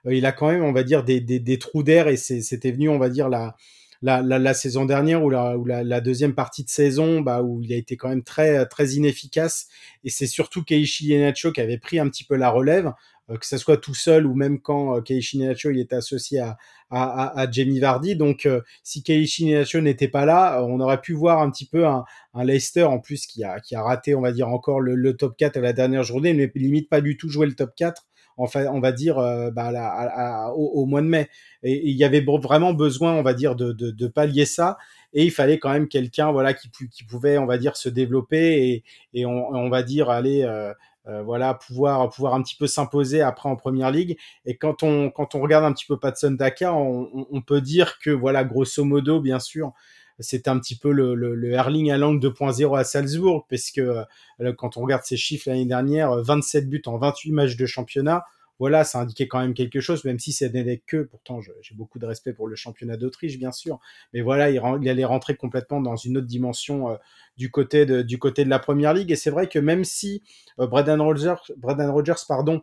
[0.06, 2.72] euh, il a quand même, on va dire, des, des, des trous d'air, et c'était
[2.72, 3.56] venu, on va dire, la,
[4.02, 7.74] la, la, saison dernière ou, la, ou la, deuxième partie de saison bah, où il
[7.74, 9.68] a été quand même très très inefficace
[10.04, 12.94] et c'est surtout Keiichi Yenacho qui avait pris un petit peu la relève
[13.28, 16.58] que ce soit tout seul ou même quand Keiichi Nacho il était associé à,
[16.90, 18.16] à, à, Jamie Vardy.
[18.16, 18.48] Donc,
[18.84, 22.44] si Keiichi Nacho n'était pas là, on aurait pu voir un petit peu un, un,
[22.46, 25.36] Leicester en plus qui a, qui a raté, on va dire, encore le, le top
[25.38, 28.06] 4 à la dernière journée, mais limite pas du tout joué le top 4
[28.38, 31.30] enfin, on va dire, euh, bah, au, mois de mai.
[31.64, 34.78] Et il y avait vraiment besoin, on va dire, de, de, de pallier ça.
[35.14, 38.70] Et il fallait quand même quelqu'un, voilà, qui, qui, pouvait, on va dire, se développer
[38.70, 40.44] et, et on, on, va dire aller.
[40.44, 40.74] Euh,
[41.08, 44.18] euh, voilà, pouvoir pouvoir un petit peu s'imposer après en première ligue.
[44.46, 48.00] Et quand on quand on regarde un petit peu Patson Daka, on, on, peut dire
[48.00, 49.74] que voilà, grosso modo, bien sûr,
[50.20, 54.04] c'est un petit peu le, le, le Erling Haaland 2.0 à Salzbourg, parce que
[54.42, 57.66] euh, quand on regarde ses chiffres l'année dernière, 27 euh, buts en 28 matchs de
[57.66, 58.26] championnat,
[58.60, 62.00] voilà, ça indiquait quand même quelque chose, même si ça n'était que, pourtant j'ai beaucoup
[62.00, 63.80] de respect pour le championnat d'Autriche, bien sûr,
[64.14, 66.96] mais voilà, il, allait rentrer complètement dans une autre dimension euh,
[67.38, 70.24] du, côté de, du côté de la Première Ligue, et c'est vrai que même si
[70.60, 72.62] euh, Rogers, Braden Rogers pardon,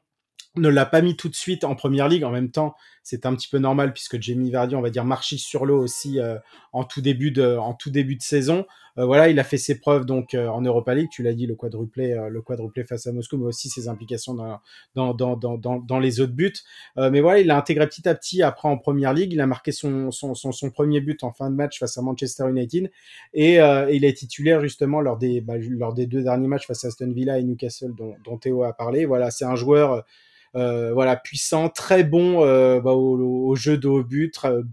[0.57, 2.25] ne l'a pas mis tout de suite en première ligue.
[2.25, 5.37] En même temps, c'est un petit peu normal puisque Jamie Vardy, on va dire, marchait
[5.37, 6.39] sur l'eau aussi euh,
[6.73, 8.65] en tout début de, en tout début de saison.
[8.97, 11.09] Euh, voilà, il a fait ses preuves donc euh, en Europa League.
[11.11, 14.61] Tu l'as dit, le quadruplé, le quadruplé face à Moscou, mais aussi ses implications dans,
[14.95, 16.53] dans, dans, dans, dans les autres buts.
[16.97, 19.33] mais voilà, il a intégré petit à petit après en première ligue.
[19.33, 22.49] Il a marqué son, son, son, premier but en fin de match face à Manchester
[22.49, 22.91] United
[23.33, 26.89] et, il est titulaire justement lors des, bah, lors des deux derniers matchs face à
[26.89, 29.05] Aston Villa et Newcastle dont, dont Théo a parlé.
[29.05, 30.01] Voilà, c'est un joueur euh,
[30.55, 34.33] voilà, puissant, très bon euh, bah, au, jeu de haut but,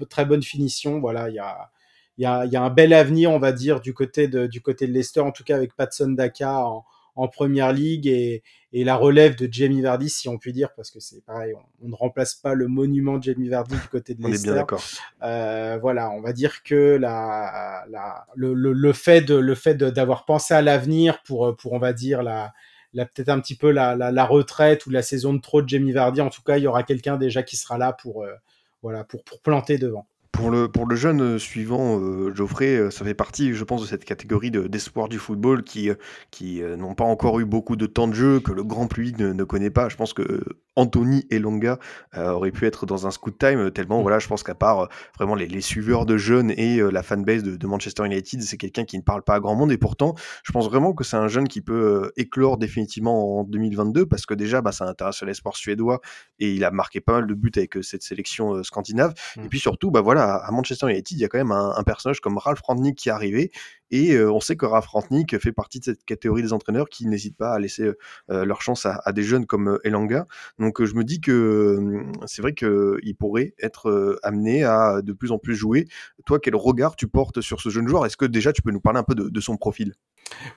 [0.09, 0.99] très, bonne finition.
[0.99, 1.69] Voilà, il y a,
[2.17, 4.88] y, a, y a un bel avenir, on va dire, du côté de, du côté
[4.88, 8.95] de Leicester, en tout cas avec Patson Daka en, en première ligue et, et, la
[8.95, 12.36] relève de Jamie Vardy, si on peut dire, parce que c'est pareil, on, ne remplace
[12.36, 14.49] pas le monument de Jamie Vardy du côté de Leicester.
[14.49, 14.84] On est bien d'accord.
[15.23, 19.75] Euh, voilà, on va dire que la, la, le, le, le fait de, le fait
[19.75, 22.53] d'avoir pensé à l'avenir pour, pour, on va dire, la,
[22.94, 25.92] peut-être un petit peu la, la, la, retraite ou la saison de trop de Jamie
[25.92, 26.22] Vardy.
[26.22, 28.34] En tout cas, il y aura quelqu'un déjà qui sera là pour, euh,
[28.82, 30.06] voilà, pour, pour planter devant.
[30.32, 33.82] Pour le, pour le jeune euh, suivant, euh, Geoffrey, euh, ça fait partie, je pense,
[33.82, 35.89] de cette catégorie d'espoir du football qui,
[36.32, 39.34] qui n'ont pas encore eu beaucoup de temps de jeu, que le grand public ne,
[39.34, 39.89] ne connaît pas.
[39.89, 40.41] Je pense que
[40.77, 41.79] Anthony Elonga
[42.15, 44.01] aurait pu être dans un scoot time, tellement, mm.
[44.03, 47.57] voilà, je pense qu'à part vraiment les, les, suiveurs de jeunes et la fanbase de,
[47.57, 49.71] de Manchester United, c'est quelqu'un qui ne parle pas à grand monde.
[49.71, 54.05] Et pourtant, je pense vraiment que c'est un jeune qui peut éclore définitivement en 2022,
[54.05, 55.99] parce que déjà, bah, ça intéresse l'espoir suédois
[56.39, 59.13] et il a marqué pas mal de buts avec cette sélection scandinave.
[59.36, 59.45] Mm.
[59.45, 62.22] Et puis surtout, bah voilà, à, Manchester United, il y a quand même un, personnage
[62.22, 63.51] comme Ralph Rangnick qui est arrivé.
[63.89, 67.05] Et euh, on sait que Ralph Rangnick fait partie de cette catégorie des entraîneurs qui
[67.07, 67.91] n'hésitent pas à laisser
[68.30, 70.28] euh, leur chance à, des jeunes comme euh, Elanga.
[70.59, 75.38] Donc je me dis que c'est vrai qu'il pourrait être amené à de plus en
[75.38, 75.88] plus jouer.
[76.26, 78.05] Toi, quel regard tu portes sur ce jeune joueur?
[78.05, 79.93] Est-ce que déjà tu peux nous parler un peu de, son profil?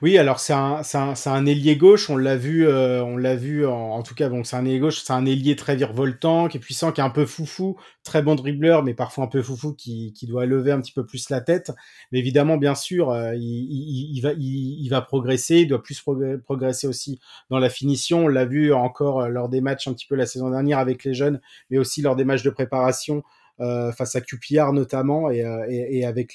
[0.02, 4.02] Oui, alors c'est un, un, un, ailier gauche, on l'a vu, on l'a vu en,
[4.02, 6.92] tout cas, bon, c'est un ailier gauche, c'est un ailier très virevoltant, qui est puissant,
[6.92, 10.46] qui est un peu foufou, très bon dribbleur, mais parfois un peu foufou, qui, doit
[10.46, 11.72] lever un petit peu plus la tête.
[12.12, 16.02] Mais évidemment, bien sûr, il, il, va, progresser, il doit plus
[16.44, 17.20] progresser aussi
[17.50, 18.24] dans la finition.
[18.24, 21.14] On l'a vu encore lors des matchs un petit peu la saison dernière avec les
[21.14, 23.22] jeunes, mais aussi lors des matchs de préparation
[23.60, 26.34] euh, face à QPR notamment euh, et avec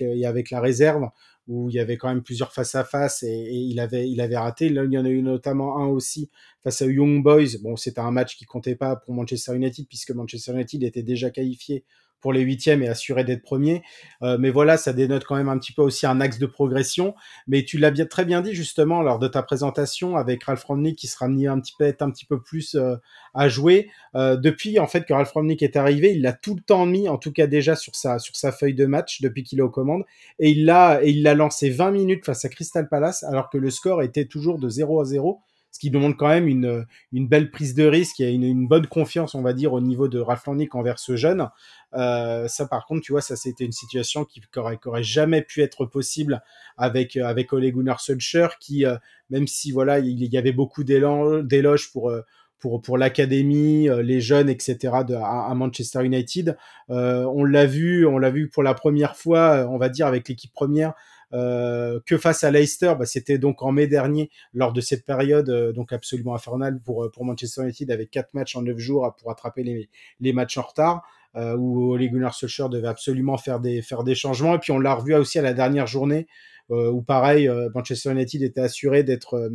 [0.51, 1.09] la réserve
[1.49, 4.37] où il y avait quand même plusieurs face à face et, il avait il avait
[4.37, 4.67] raté.
[4.67, 6.29] Il y en a eu notamment un aussi
[6.63, 7.57] face à Young Boys.
[7.63, 11.31] Bon, c'était un match qui comptait pas pour Manchester United puisque Manchester United était déjà
[11.31, 11.83] qualifié
[12.21, 13.83] pour les huitièmes et assurer d'être premier.
[14.21, 17.15] Euh, mais voilà, ça dénote quand même un petit peu aussi un axe de progression.
[17.47, 20.97] Mais tu l'as bien très bien dit justement lors de ta présentation avec Ralph Rangnick
[20.97, 22.95] qui sera amené un petit peu être un petit peu plus euh,
[23.33, 23.89] à jouer.
[24.15, 27.07] Euh, depuis en fait que Ralph Rangnick est arrivé, il l'a tout le temps mis,
[27.07, 29.69] en tout cas déjà sur sa sur sa feuille de match depuis qu'il est aux
[29.69, 30.03] commandes,
[30.39, 33.57] et il l'a et il l'a lancé 20 minutes face à Crystal Palace alors que
[33.57, 35.41] le score était toujours de 0 à 0
[35.79, 38.85] ce qui demande quand même une, une belle prise de risque et une, une bonne
[38.85, 41.47] confiance, on va dire, au niveau de Ralph Rangnick envers ce jeune.
[41.93, 45.61] Euh, ça, par contre, tu vois, ça c'était une situation qui aurait, aurait, jamais pu
[45.61, 46.43] être possible
[46.75, 48.97] avec avec Ole Gunnar Solskjaer, qui, euh,
[49.29, 52.23] même si voilà, il y avait beaucoup d'éloges pour euh,
[52.59, 54.93] pour, pour l'académie, les jeunes, etc.
[55.23, 56.57] À, Manchester United.
[56.89, 60.27] Euh, on l'a vu, on l'a vu pour la première fois, on va dire avec
[60.27, 60.93] l'équipe première euh,
[61.31, 65.71] que face à Leicester, bah, c'était donc en mai dernier, lors de cette période euh,
[65.71, 69.31] donc absolument infernale pour, euh, pour Manchester United, avec quatre matchs en neuf jours pour
[69.31, 71.03] attraper les, les matchs en retard.
[71.35, 74.55] Euh, où Ole Gunnar Solskjaer devait absolument faire des, faire des changements.
[74.55, 76.25] Et puis on l'a revu aussi à la dernière journée,
[76.71, 79.51] euh, où pareil, Manchester United était assuré d'être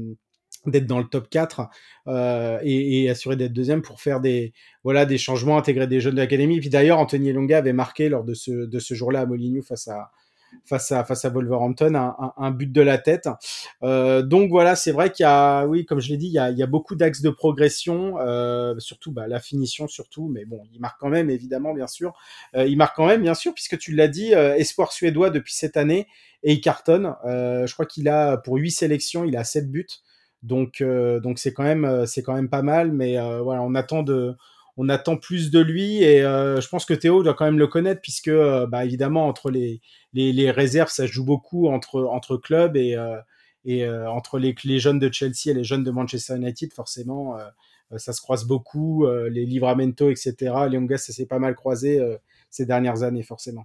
[0.66, 1.68] d'être dans le top 4
[2.06, 4.52] euh, et, et, assuré d'être deuxième pour faire des
[4.82, 6.60] voilà des changements, intégrer des jeunes de l'académie.
[6.60, 9.88] Puis d'ailleurs, Anthony Elonga avait marqué lors de ce, de ce jour-là à Molineux face
[9.88, 10.12] à,
[10.64, 11.94] face à face à Wolverhampton,
[12.36, 13.28] un, but de la tête.
[13.82, 16.38] Euh, donc voilà, c'est vrai qu'il y a, oui, comme je l'ai dit, il y
[16.38, 20.44] a, il y a beaucoup d'axes de progression, euh, surtout bah, la finition surtout, mais
[20.44, 22.14] bon, il marque quand même évidemment, bien sûr,
[22.54, 25.76] euh, il marque quand même, bien sûr, puisque tu l'as dit, espoir suédois depuis cette
[25.76, 26.06] année
[26.42, 27.14] et il cartonne.
[27.24, 29.86] Je crois qu'il a pour huit sélections, il a sept buts,
[30.42, 30.82] donc
[31.22, 34.36] donc c'est quand même c'est quand même pas mal, mais voilà, on attend de
[34.76, 37.66] on attend plus de lui et euh, je pense que Théo doit quand même le
[37.66, 39.80] connaître puisque euh, bah, évidemment entre les,
[40.12, 43.18] les, réserves ça joue beaucoup entre entre clubs et euh,
[43.66, 47.38] et entre les, les jeunes de Chelsea et les jeunes de Manchester United forcément
[47.96, 50.34] ça se croise beaucoup les Livramento etc
[50.70, 51.98] Leongas ça s'est pas mal croisé
[52.50, 53.64] ces dernières années forcément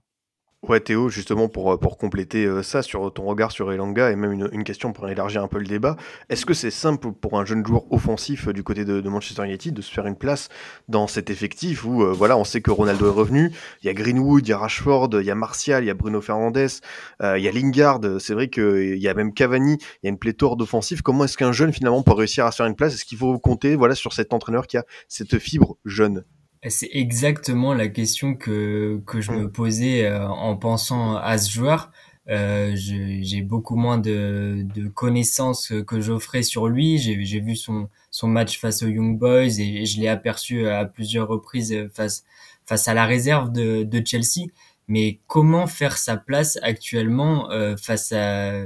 [0.68, 4.18] Ouais, Théo, justement, pour, euh, pour compléter euh, ça sur ton regard sur Elanga, et
[4.18, 5.96] même une, une question pour élargir un peu le débat,
[6.28, 9.74] est-ce que c'est simple pour un jeune joueur offensif euh, du côté de, Manchester United
[9.74, 10.50] de se faire une place
[10.90, 13.52] dans cet effectif où, voilà, on sait que Ronaldo est revenu,
[13.82, 15.94] il y a Greenwood, il y a Rashford, il y a Martial, il y a
[15.94, 20.08] Bruno Fernandes, il y a Lingard, c'est vrai qu'il y a même Cavani, il y
[20.08, 21.02] a une pléthore d'offensifs.
[21.02, 22.94] Comment est-ce qu'un jeune, finalement, peut réussir à se faire une place?
[22.94, 26.26] Est-ce qu'il faut compter voilà, sur cet entraîneur qui a cette fibre jeune?
[26.68, 29.52] C'est exactement la question que, que je me mm.
[29.52, 31.92] posais euh, en pensant à ce joueur.
[32.30, 36.98] Euh, j'ai beaucoup moins de, de connaissances que j'offrais sur lui.
[37.00, 41.28] J'ai vu son, son match face aux Young Boys et, je l'ai aperçu à plusieurs
[41.28, 42.24] reprises face,
[42.66, 44.48] face à la réserve de, de Chelsea.
[44.88, 48.66] Mais comment faire sa place actuellement euh, face à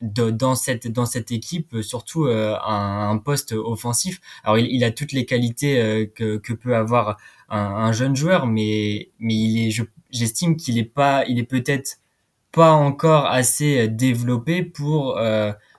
[0.00, 4.20] de, dans cette dans cette équipe euh, surtout euh, un, un, poste offensif.
[4.44, 7.16] Alors il, il a toutes les qualités euh, que, que peut avoir
[7.48, 11.98] un, un, jeune joueur mais mais il est j'estime qu'il est pas il est peut-être
[12.52, 15.18] pas encore assez développé pour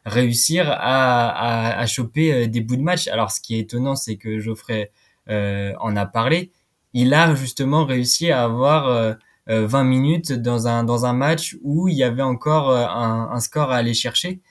[0.05, 3.07] réussir à, à, à, choper des bouts de match.
[3.07, 4.91] Alors ce qui est étonnant c'est que Geoffrey
[5.27, 6.51] en a parlé.
[6.93, 11.87] Il a justement réussi à avoir 20 euh, minutes dans un dans un match où
[11.87, 14.41] il y avait encore euh, un, un, score à aller chercher,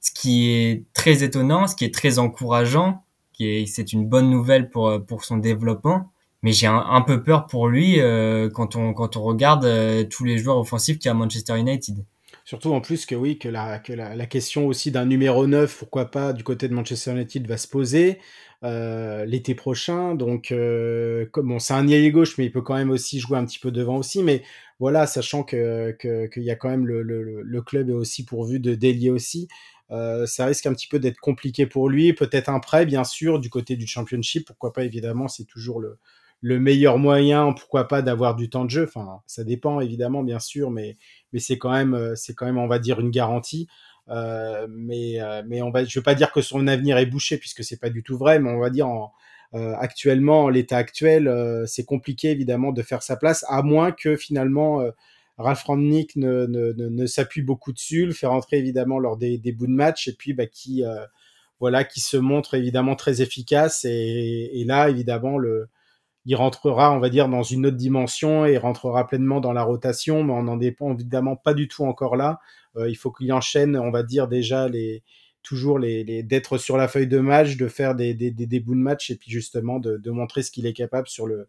[0.00, 4.30] ce qui est très étonnant, ce qui est très encourageant, qui est c'est une bonne
[4.30, 6.10] nouvelle pour euh, pour son développement.
[6.42, 9.66] Mais j'ai un, peu peur pour lui euh, quand on quand on regarde
[10.10, 12.04] tous les joueurs offensifs qu'il y a à Manchester United.
[12.44, 15.74] Surtout en plus que oui, que la, que la, la question aussi d'un numéro 9,
[15.78, 18.18] pourquoi pas, du côté de Manchester United va se poser
[18.64, 20.14] euh, l'été prochain.
[20.14, 23.44] Donc, euh, bon, c'est un ailier gauche, mais il peut quand même aussi jouer un
[23.44, 24.22] petit peu devant aussi.
[24.22, 24.42] Mais
[24.80, 28.74] voilà, sachant que qu'il y a quand même le, le, club est aussi pourvu de
[28.74, 29.48] délier aussi.
[29.90, 32.14] Euh, ça risque un petit peu d'être compliqué pour lui.
[32.14, 34.46] Peut-être un prêt, bien sûr, du côté du championship.
[34.46, 35.98] Pourquoi pas, évidemment, c'est toujours le,
[36.40, 38.84] le meilleur moyen, pourquoi pas, d'avoir du temps de jeu.
[38.84, 40.96] Enfin, ça dépend évidemment, bien sûr, mais
[41.34, 43.68] mais c'est quand même, c'est quand même, on va dire, une garantie.
[44.10, 47.38] Euh, mais euh, mais on va, je veux pas dire que son avenir est bouché
[47.38, 49.12] puisque c'est pas du tout vrai, mais on va dire en,
[49.54, 54.16] euh, actuellement, l'état actuel, euh, c'est compliqué évidemment de faire sa place, à moins que
[54.16, 54.82] finalement
[55.38, 59.52] Ralph Rangnick ne, ne, ne, s'appuie beaucoup dessus, le fait rentrer évidemment lors des, des
[59.52, 60.84] bouts de match et puis bah, qui
[61.60, 65.68] voilà qui se montre évidemment très efficace et, et là évidemment le
[66.26, 70.24] il rentrera, on va dire, dans une autre dimension et rentrera pleinement dans la rotation,
[70.24, 72.40] mais on n'en dépend évidemment pas du tout encore là.
[72.76, 75.02] Euh, il faut qu'il enchaîne, on va dire, déjà les
[75.42, 79.10] toujours les, d'être sur la feuille de match, de faire des, des, bouts de match
[79.10, 81.46] et puis justement de, montrer ce qu'il est capable sur le,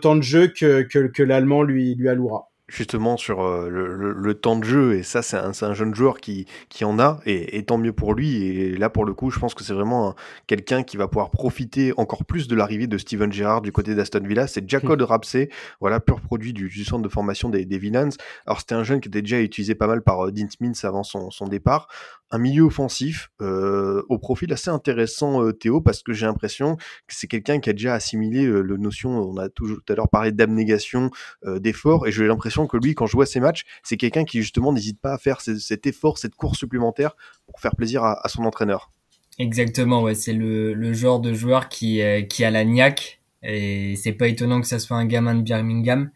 [0.00, 4.64] temps de jeu que, l'Allemand lui allouera justement sur euh, le, le, le, temps de
[4.64, 4.94] jeu.
[4.94, 7.20] Et ça c'est un, un, jeune joueur qui, qui en a.
[7.26, 8.44] Et, et, tant mieux pour lui.
[8.44, 10.14] Et là pour le coup je pense que c'est vraiment
[10.46, 14.22] quelqu'un qui va pouvoir profiter encore plus de l'arrivée de Steven Gerrard du côté d'Aston
[14.24, 14.46] Villa.
[14.46, 15.04] C'est Jacob mmh.
[15.04, 15.48] Rapsey
[15.80, 18.10] voilà pur produit du, du, centre de formation des, des Villains.
[18.46, 21.02] Alors c'était un jeune qui était déjà utilisé pas mal par euh, Dean Smith avant
[21.02, 21.88] son, son départ.
[22.30, 27.14] Un milieu offensif euh, au profil assez intéressant euh, Théo parce que j'ai l'impression que
[27.14, 30.10] c'est quelqu'un qui a déjà assimilé euh, le notion on a toujours tout à l'heure
[30.10, 31.10] parlé d'abnégation
[31.46, 32.06] d'effort.
[32.06, 35.00] Et j'ai l'impression que lui quand je vois ses matchs c'est quelqu'un qui justement n'hésite
[35.00, 38.90] pas à faire cet effort cette course supplémentaire pour faire plaisir à, son entraîneur
[39.38, 44.12] exactement ouais c'est le, le genre de joueur qui qui a la niaque et c'est
[44.12, 46.10] pas étonnant que ça soit un gamin de Birmingham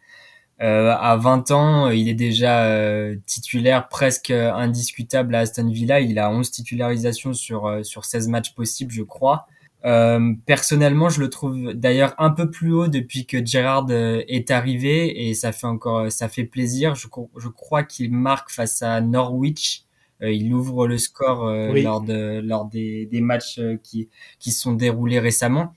[0.61, 5.99] euh, à 20 ans, il est déjà euh, titulaire presque indiscutable à Aston Villa.
[5.99, 9.47] Il a 11 titularisations sur, euh, sur 16 matchs possibles, je crois.
[9.85, 15.27] Euh, personnellement, je le trouve d'ailleurs un peu plus haut depuis que Gerrard est arrivé
[15.27, 16.95] et ça fait encore ça fait plaisir.
[16.95, 17.07] Je,
[17.37, 19.83] je crois qu'il marque face à Norwich.
[20.21, 21.81] il ouvre le score oui.
[21.81, 24.09] lors de lors des, des matchs qui
[24.39, 25.73] qui sont déroulés récemment.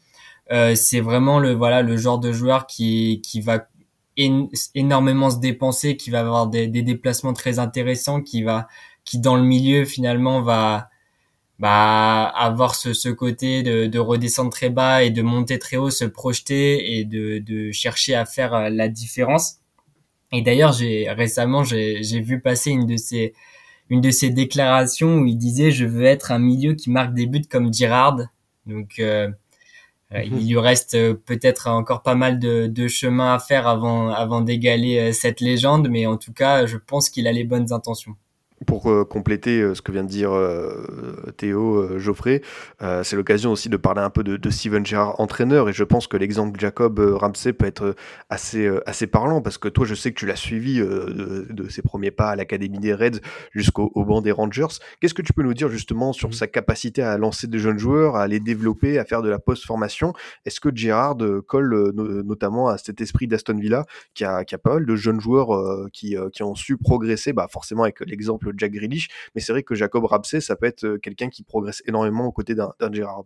[0.74, 3.66] c'est vraiment le voilà le genre de joueur qui qui va
[4.16, 8.66] énormément se dépenser, qui va avoir des, des, déplacements très intéressants, qui va,
[9.04, 10.88] qui dans le milieu finalement va,
[11.58, 15.90] bah, avoir ce, ce côté de, de redescendre très bas et de monter très haut,
[15.90, 19.56] se projeter et de, de chercher à faire euh, la différence.
[20.32, 23.34] Et d'ailleurs, j'ai récemment j'ai vu passer une de ses
[23.88, 27.26] une de ses déclarations où il disait je veux être un milieu qui marque des
[27.26, 28.18] buts comme Girard.
[28.66, 29.30] Donc euh,
[30.12, 34.10] euh, il lui reste euh, peut-être encore pas mal de, de, chemin à faire avant
[34.10, 38.16] avant d'égaler cette légende, mais en tout cas, je pense qu'il a les bonnes intentions
[38.64, 42.40] pour euh, compléter euh, ce que vient de dire euh, Théo Geoffrey,
[43.02, 46.16] c'est l'occasion aussi de parler un peu de, Steven Gerrard, entraîneur, et je pense que
[46.16, 47.94] l'exemple Jacob Ramsey peut être
[48.30, 52.10] assez, assez parlant, parce que toi, je sais que tu l'as suivi de, ses premiers
[52.10, 53.20] pas à l'Académie des Reds
[53.52, 54.78] jusqu'au banc des Rangers.
[55.00, 58.16] Qu'est-ce que tu peux nous dire justement sur sa capacité à lancer des jeunes joueurs,
[58.16, 60.12] à les développer, à faire de la post-formation?
[60.44, 63.84] Est-ce que Gerrard colle notamment à cet esprit d'Aston Villa,
[64.14, 67.48] qui a, qui a pas mal de jeunes joueurs qui, qui ont su progresser, bah
[67.50, 70.98] forcément avec l'exemple Jack Grealish, mais c'est vrai que Jacob Rapsey, ça peut être euh,
[70.98, 73.24] quelqu'un qui progresse énormément aux côtés d'un Gerrard.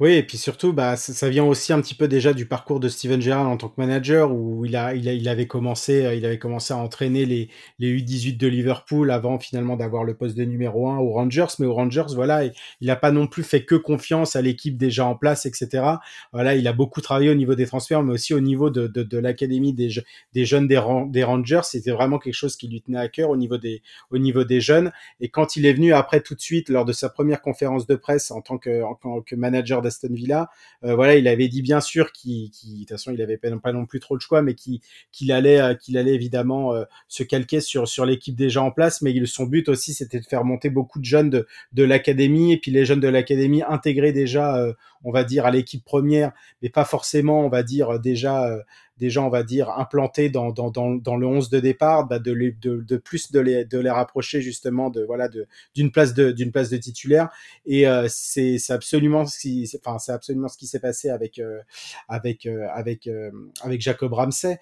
[0.00, 2.88] Oui, et puis surtout, bah, ça, vient aussi un petit peu déjà du parcours de
[2.88, 6.14] Steven Gerrard en tant que manager, où il, a, il, a, il avait commencé, euh,
[6.14, 10.36] il avait commencé à entraîner les, les U18 de Liverpool avant finalement d'avoir le poste
[10.36, 11.46] de numéro 1 aux Rangers.
[11.58, 12.52] Mais aux Rangers, voilà, il
[12.86, 15.84] n'a pas non plus fait que confiance à l'équipe déjà en place, etc.
[16.32, 19.02] Voilà, il a beaucoup travaillé au niveau des transferts, mais aussi au niveau de, de,
[19.02, 19.90] de l'académie des,
[20.32, 21.60] des jeunes des, des Rangers.
[21.64, 24.60] C'était vraiment quelque chose qui lui tenait à cœur au niveau des, au niveau des
[24.60, 24.92] jeunes.
[25.20, 27.94] Et quand il est venu après tout de suite, lors de sa première conférence de
[27.94, 30.48] presse en tant que, en tant que manager d'Aston Villa.
[30.84, 33.86] Euh, voilà, il avait dit bien sûr qu'il, de toute façon, il avait pas, non
[33.86, 38.06] plus trop le choix, mais qu'il allait, euh, qu'il allait évidemment euh, se calquer sur
[38.06, 39.02] l'équipe déjà en place.
[39.02, 42.58] Mais son but aussi, c'était de faire monter beaucoup de jeunes de, de l'académie et
[42.58, 44.64] puis les jeunes de l'académie intégrés déjà,
[45.02, 48.50] on va dire, à l'équipe première, mais pas forcément, on va dire déjà
[48.98, 52.32] déjà, on va dire, implantés dans, dans, dans, dans le 11 de départ, bah de,
[52.32, 56.30] de, de, plus de les, de les rapprocher justement de voilà de d'une place de
[56.30, 57.28] d'une place de titulaire.
[57.66, 61.60] Et euh, c'est absolument ce qui, enfin c'est absolument ce qui s'est passé avec euh,
[62.08, 63.30] avec euh, avec euh,
[63.62, 64.58] avec Jacob Ramsey.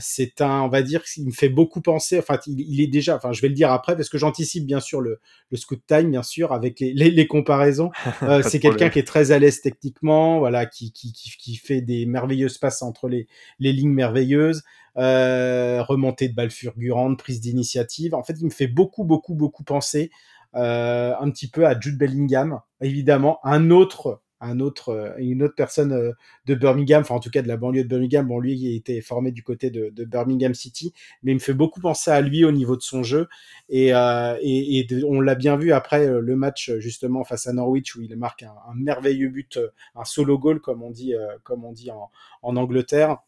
[0.00, 2.18] c'est un, on va dire, il me fait beaucoup penser.
[2.18, 4.80] Enfin, il, il, est déjà, enfin, je vais le dire après parce que j'anticipe bien
[4.80, 7.90] sûr le le scoot time, bien sûr, avec les les, les comparaisons.
[8.42, 12.04] c'est quelqu'un qui est très à l'aise techniquement, voilà, qui, qui qui qui fait des
[12.06, 13.26] merveilleuses passes entre les
[13.58, 14.62] les lignes merveilleuses,
[14.96, 18.14] euh, remontée de balles fulgurantes, prise d'initiative.
[18.14, 20.10] En fait, il me fait beaucoup, beaucoup, beaucoup penser
[20.54, 25.54] euh, un petit peu à Jude Bellingham, évidemment, un autre un autre, euh, une autre
[25.54, 26.12] personne euh,
[26.44, 28.26] de Birmingham, enfin en tout cas de la banlieue de Birmingham.
[28.26, 30.92] Bon, lui, il était formé du côté de, Birmingham City,
[31.22, 33.28] mais il me fait beaucoup penser à lui au niveau de son jeu.
[33.70, 38.42] Et, on l'a bien vu après le match justement face à Norwich où il marque
[38.42, 39.58] un, merveilleux but,
[39.94, 43.18] un solo goal comme on dit, comme on dit en Angleterre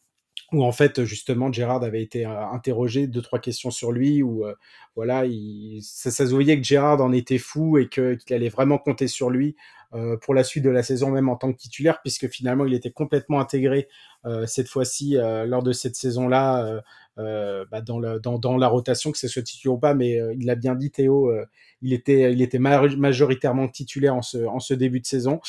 [0.53, 4.47] où en fait justement Gérard avait été euh, interrogé deux trois questions sur lui où
[4.47, 4.55] euh,
[4.97, 8.79] voilà il, ça, ça, se voyait que Gérard en était fou et qu'il allait vraiment
[8.79, 9.57] compter sur lui
[9.95, 12.75] euh, pour la suite de la saison même en tant que titulaire puisque finalement il
[12.75, 13.89] était complètement intégré
[14.47, 16.83] cette fois-ci lors de cette saison là
[17.19, 20.47] bah, dans, le, dans, dans, la rotation que ce soit titulaire ou pas mais il
[20.47, 21.33] l'a bien dit Théo
[21.83, 25.41] il était, il était majoritairement titulaire en ce, en ce début de saison.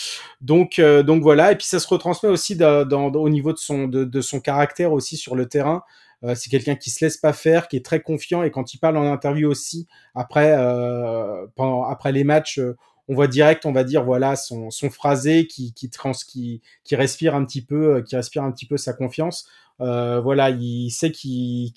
[0.42, 1.52] Donc, euh, donc voilà.
[1.52, 4.40] Et puis ça se retransmet aussi dans, dans, au niveau de son, de, de, son
[4.40, 5.84] caractère aussi sur le terrain.
[6.24, 8.78] Euh, c'est quelqu'un qui se laisse pas faire, qui est très confiant et quand il
[8.78, 12.76] parle en interview aussi après, euh, pendant, après les matchs, euh,
[13.08, 16.96] on voit direct, on va dire voilà son, son phrasé qui qui, trans, qui qui
[16.96, 19.48] respire un petit peu, euh, qui respire un petit peu sa confiance.
[19.82, 21.72] Euh, voilà, il sait qu'il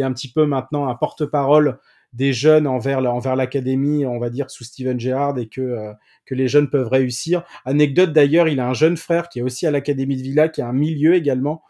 [0.00, 1.78] est un petit peu maintenant un porte-parole
[2.12, 5.92] des jeunes envers envers l'académie, on va dire sous Steven Gerrard et que euh,
[6.24, 7.42] que les jeunes peuvent réussir.
[7.64, 10.62] Anecdote d'ailleurs, il a un jeune frère qui est aussi à l'académie de Villa, qui
[10.62, 11.62] a un milieu également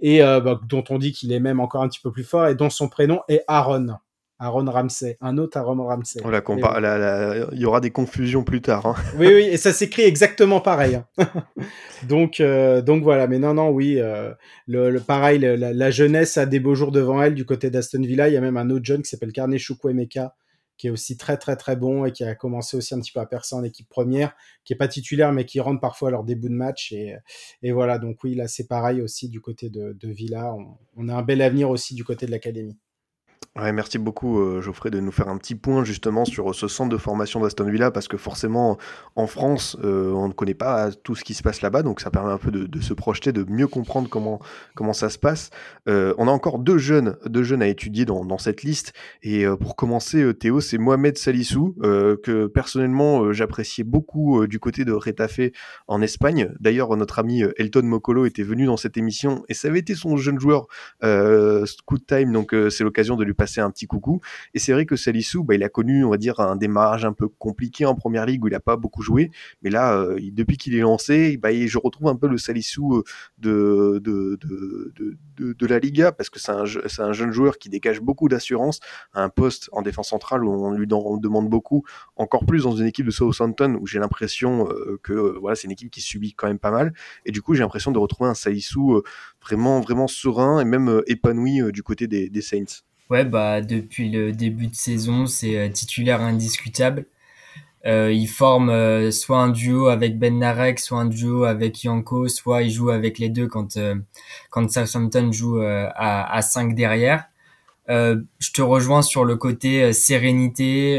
[0.00, 2.46] et euh, bah, dont on dit qu'il est même encore un petit peu plus fort
[2.48, 3.96] et dont son prénom est Aaron.
[4.40, 6.20] Aaron Ramsey, un autre Aaron Ramsey.
[6.24, 6.78] On la compare,
[7.52, 8.86] il y aura des confusions plus tard.
[8.86, 8.94] Hein.
[9.16, 10.96] Oui, oui, et ça s'écrit exactement pareil.
[10.96, 11.06] Hein.
[12.08, 14.32] donc, euh, donc voilà, mais non, non, oui, euh,
[14.66, 18.28] le, pareil, la, jeunesse a des beaux jours devant elle du côté d'Aston Villa.
[18.28, 20.34] Il y a même un autre jeune qui s'appelle Carne Chukwuemeka,
[20.76, 23.20] qui est aussi très très très bon et qui a commencé aussi un petit peu
[23.20, 26.24] à percer en équipe première, qui est pas titulaire mais qui rentre parfois à leur
[26.24, 27.14] début de match et,
[27.62, 31.14] et voilà donc oui là c'est pareil aussi du côté de, Villa, on, on, a
[31.14, 32.76] un bel avenir aussi du côté de l'académie.
[33.56, 36.90] Ouais, merci beaucoup euh, Geoffrey de nous faire un petit point justement sur ce centre
[36.90, 38.78] de formation d'Aston Villa parce que forcément
[39.14, 42.10] en France euh, on ne connaît pas tout ce qui se passe là-bas donc ça
[42.10, 44.40] permet un peu de, se projeter, de mieux comprendre comment,
[44.74, 45.50] comment ça se passe.
[45.86, 48.92] Euh, on a encore deux jeunes, deux jeunes à étudier dans, cette liste
[49.22, 54.84] et euh, pour commencer euh, Théo c'est Mohamed Salissou que personnellement j'appréciais beaucoup du côté
[54.84, 55.38] de Retafe
[55.86, 56.50] en Espagne.
[56.58, 60.16] D'ailleurs notre ami Elton Mokolo était venu dans cette émission et ça avait été son
[60.16, 60.66] jeune joueur
[61.00, 64.20] Scoot Time donc c'est l'occasion de lui passer passer un petit coucou.
[64.54, 67.12] Et c'est vrai que Salissou, bah, il a connu, on va dire, un démarrage un
[67.12, 69.30] peu compliqué en première ligue où il a pas beaucoup joué.
[69.62, 73.02] Mais là, euh, depuis qu'il est lancé, bah, je retrouve un peu le Salissou
[73.36, 76.64] de, de, la Liga parce que c'est un,
[76.98, 78.80] un, jeune joueur qui dégage beaucoup d'assurance
[79.12, 81.84] à un poste en défense centrale où on lui demande beaucoup,
[82.16, 84.68] encore plus dans une équipe de Southampton où j'ai l'impression
[85.02, 86.94] que voilà, c'est une équipe qui subit quand même pas mal.
[87.26, 89.02] Et du coup, j'ai l'impression de retrouver un Salissou
[89.42, 92.84] vraiment, vraiment serein et même épanoui du côté des Saints.
[93.10, 97.06] Ouais, bah, depuis le début de saison, c'est titulaire indiscutable.
[97.86, 102.28] Euh, il forme euh, soit un duo avec Ben Narek, soit un duo avec Yanko,
[102.28, 103.94] soit il joue avec les deux quand euh,
[104.48, 107.24] quand Southampton joue à, à 5 derrière.
[107.88, 110.98] je te rejoins sur le côté sérénité,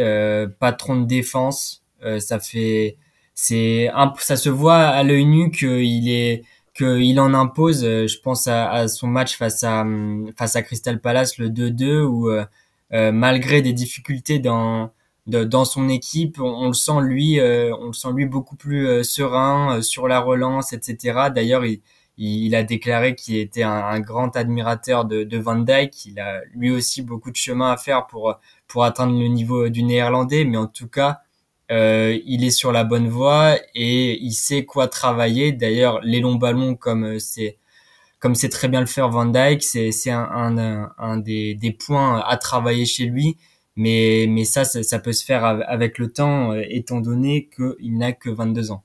[0.59, 1.83] patron de défense.
[2.19, 2.97] ça fait
[3.33, 3.89] c'est
[4.19, 6.43] ça se voit à l'œil nu qu'il est
[6.76, 7.82] qu'il en impose.
[7.84, 9.86] Je pense à, son match face à
[10.38, 12.30] face à Crystal Palace le 2-2 où
[12.91, 14.91] malgré des difficultés dans
[15.28, 19.03] dans son équipe, on, le sent lui, euh, on le sent lui beaucoup plus euh,
[19.03, 21.30] serein euh, sur la relance, etc.
[21.34, 21.63] D'ailleurs,
[22.17, 26.05] il, a déclaré qu'il était un, grand admirateur de, de Van Dijk.
[26.05, 28.36] Il a lui aussi beaucoup de chemin à faire pour
[28.67, 31.21] pour atteindre le niveau du néerlandais, mais en tout cas,
[31.70, 35.51] il est sur la bonne voie et il sait quoi travailler.
[35.51, 37.57] D'ailleurs, les longs ballons, comme c'est
[38.20, 41.72] comme c'est très bien le faire Van Dijk, c'est c'est un, un, un des, des
[41.72, 43.38] points à travailler chez lui
[43.76, 47.97] mais, mais ça, ça, ça peut se faire avec le temps, euh, étant donné qu'il
[47.97, 48.84] n'a que 22 ans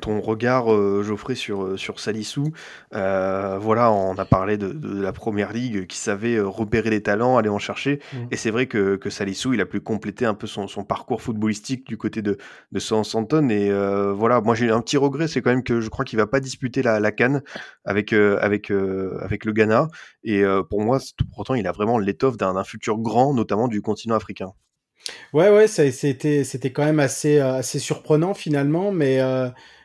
[0.00, 2.52] ton regard, euh, Geoffrey, sur, euh, sur Salissou.
[2.94, 7.36] Euh, voilà, on a parlé de, de, la première ligue qui savait repérer les talents,
[7.36, 8.00] aller en chercher.
[8.12, 8.16] Mmh.
[8.30, 11.22] Et c'est vrai que, que Salissou, il a pu compléter un peu son, son parcours
[11.22, 12.38] footballistique du côté de,
[12.70, 13.48] de Southampton.
[13.48, 13.70] Et
[14.12, 16.40] voilà, moi j'ai un petit regret, c'est quand même que je crois qu'il va pas
[16.40, 17.42] disputer la, la Cannes
[17.84, 19.88] avec, avec, avec le Ghana.
[20.24, 20.98] Et pour moi,
[21.34, 24.52] pourtant, il a vraiment l'étoffe d'un futur grand, notamment du continent africain.
[25.32, 29.20] Ouais, ouais, c'était c'était quand même assez, assez surprenant finalement, mais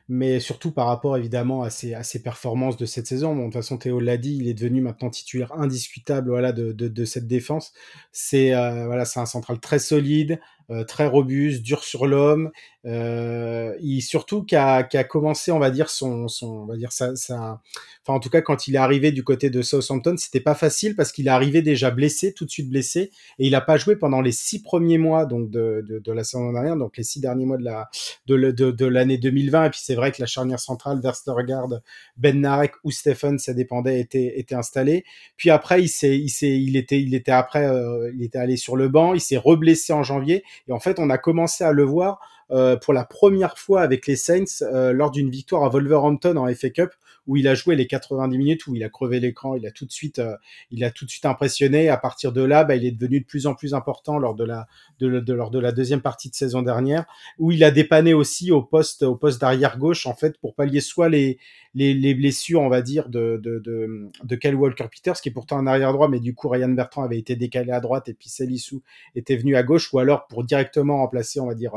[0.09, 3.35] mais surtout par rapport évidemment à ses, à ses performances de cette saison.
[3.35, 6.71] Bon, de toute façon, Théo l'a dit, il est devenu maintenant titulaire indiscutable voilà, de,
[6.71, 7.73] de, de cette défense.
[8.11, 10.39] C'est euh, voilà, c'est un central très solide,
[10.69, 12.51] euh, très robuste, dur sur l'homme.
[12.85, 16.77] Euh, il surtout qui a, qui a, commencé, on va dire son, son on va
[16.77, 17.61] dire ça, ça,
[18.03, 20.95] enfin en tout cas quand il est arrivé du côté de Southampton, c'était pas facile
[20.95, 23.97] parce qu'il est arrivé déjà blessé, tout de suite blessé, et il a pas joué
[23.97, 27.19] pendant les six premiers mois donc de, de, de la saison dernière, donc les six
[27.19, 27.89] derniers mois de la
[28.25, 29.65] de, de, de l'année 2020.
[29.65, 31.81] Et puis c'est vrai que la charnière centrale, Verstergaard,
[32.15, 35.03] Ben Narek ou Stephen, ça dépendait, était était installé.
[35.35, 38.55] Puis après il s'est il s'est il était il était après euh, il était allé
[38.55, 41.71] sur le banc, il s'est reblessé en janvier et en fait, on a commencé à
[41.71, 42.19] le voir
[42.51, 46.53] euh, pour la première fois avec les Saints euh, lors d'une victoire à Wolverhampton en
[46.53, 46.91] FA Cup
[47.27, 49.85] où il a joué les 90 minutes où il a crevé l'écran, il a tout
[49.85, 50.35] de suite euh,
[50.71, 53.25] il a tout de suite impressionné à partir de là, bah, il est devenu de
[53.25, 54.67] plus en plus important lors de la
[54.99, 57.05] de, de, lors de la deuxième partie de saison dernière
[57.37, 60.81] où il a dépanné aussi au poste au poste d'arrière gauche en fait pour pallier
[60.81, 61.37] soit les
[61.75, 65.31] les, les blessures on va dire de de de, de Kyle Walker Peters qui est
[65.31, 68.13] pourtant un arrière droit mais du coup Ryan Bertrand avait été décalé à droite et
[68.13, 68.81] puis Salissou
[69.15, 71.75] était venu à gauche ou alors pour directement remplacer on va dire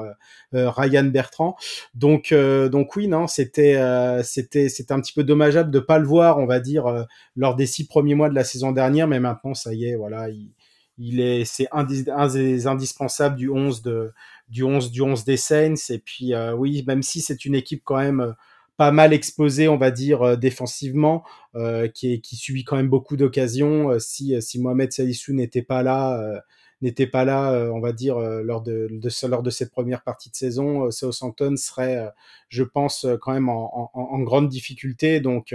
[0.55, 1.57] euh, Ryan Bertrand.
[1.95, 5.99] Donc, euh, donc oui, non, c'était, euh, c'était, c'était un petit peu dommageable de pas
[5.99, 9.21] le voir, on va dire, lors des six premiers mois de la saison dernière, mais
[9.21, 10.53] maintenant, ça y est, voilà, il,
[10.99, 14.13] il est, c'est un des, indispensables du 11 de,
[14.49, 15.75] du 11, du 11 des Saints.
[15.89, 18.35] Et puis, oui, même si c'est une équipe quand même
[18.77, 21.25] pas mal exposée, on va dire, défensivement,
[21.95, 23.99] qui, qui subit quand même beaucoup d'occasions.
[23.99, 26.43] si, si Mohamed Salissou n'était pas là,
[26.83, 30.03] n'était pas là, euh, on va dire, euh, lors de, de, lors de cette première
[30.03, 32.09] partie de saison, euh, Southampton serait,
[32.49, 35.21] je pense, quand même en, en, en grande difficulté.
[35.21, 35.55] Donc,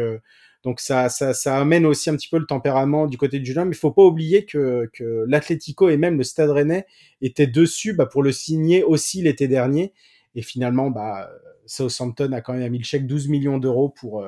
[0.63, 3.63] donc ça, ça, ça, amène aussi un petit peu le tempérament du côté du jeune
[3.63, 3.71] homme.
[3.71, 6.85] Il faut pas oublier que, que l'Atlético et même le Stade Rennais
[7.21, 9.93] étaient dessus bah, pour le signer aussi l'été dernier.
[10.35, 11.29] Et finalement, bah,
[11.65, 14.25] Southampton a quand même mis le chèque 12 millions d'euros pour,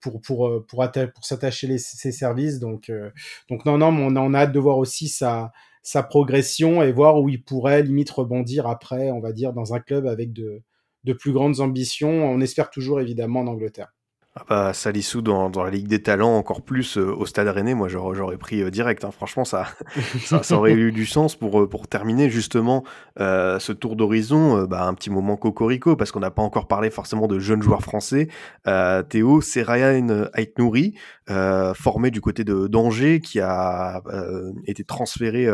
[0.00, 2.58] pour, pour, pour, pour s'attacher ses services.
[2.58, 2.90] Donc,
[3.48, 6.92] donc non, non, on a, on a hâte de voir aussi sa, sa progression et
[6.92, 10.62] voir où il pourrait limite rebondir après, on va dire, dans un club avec de,
[11.04, 12.30] de plus grandes ambitions.
[12.30, 13.92] On espère toujours évidemment en Angleterre.
[14.40, 17.74] Ah bah, Salissou dans, dans, la Ligue des Talents, encore plus euh, au Stade Rennais,
[17.74, 19.04] moi j'aurais pris euh, direct.
[19.04, 19.10] Hein.
[19.10, 19.66] Franchement, ça,
[20.24, 22.84] ça, ça, aurait eu du sens pour, euh, pour terminer justement
[23.18, 24.64] ce tour d'horizon.
[24.64, 27.82] bah, un petit moment cocorico, parce qu'on n'a pas encore parlé forcément de jeunes joueurs
[27.82, 28.28] français.
[29.08, 30.94] Théo, c'est Ryan Aitnouri,
[31.74, 34.00] formé du côté de d'Angers, qui a
[34.66, 35.48] été transféré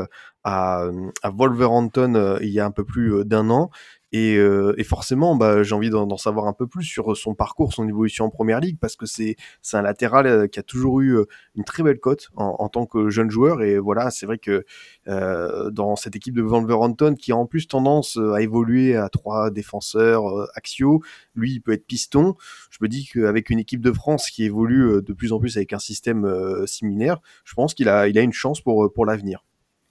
[0.45, 0.85] à,
[1.23, 3.71] à Wolverhampton il y a un peu plus d'un an.
[4.13, 7.73] Et, euh, et, forcément, bah, j'ai envie d'en savoir un peu plus sur son parcours,
[7.73, 9.37] son évolution en première ligue, parce que c'est
[9.73, 11.25] un latéral euh, qui a toujours eu euh,
[11.57, 13.63] une très belle cote en, en, tant que jeune joueur.
[13.63, 14.65] Et voilà, c'est vrai que
[15.09, 19.51] euh, dans cette équipe de Wolverhampton, qui a en plus tendance à évoluer à trois
[19.51, 21.03] défenseurs axiaux,
[21.35, 22.37] lui, il peut être piston.
[22.71, 25.73] Je me dis qu'avec une équipe de France qui évolue de plus en plus avec
[25.73, 29.46] un système similaire, je pense qu'il a, il a une chance pour, pour l'avenir.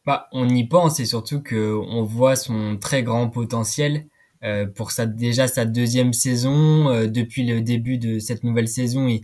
[0.05, 4.05] Bah, on y pense et surtout qu'on voit son très grand potentiel
[4.43, 6.89] euh, pour sa, déjà sa deuxième saison.
[6.89, 9.21] Euh, depuis le début de cette nouvelle saison, il,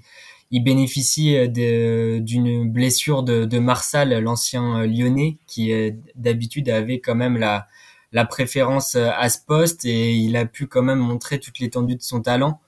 [0.50, 5.72] il bénéficie euh, d'une blessure de, de Marsal, l'ancien lyonnais, qui
[6.16, 7.68] d'habitude avait quand même la,
[8.12, 12.02] la préférence à ce poste et il a pu quand même montrer toute l'étendue de
[12.02, 12.60] son talent,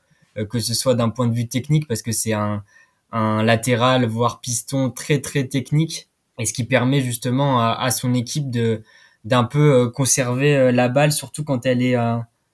[0.49, 2.63] que ce soit d'un point de vue technique, parce que c'est un,
[3.11, 6.09] un latéral, voire piston très très technique,
[6.39, 8.83] et ce qui permet justement à, à son équipe de
[9.25, 11.95] d'un peu conserver la balle, surtout quand elle est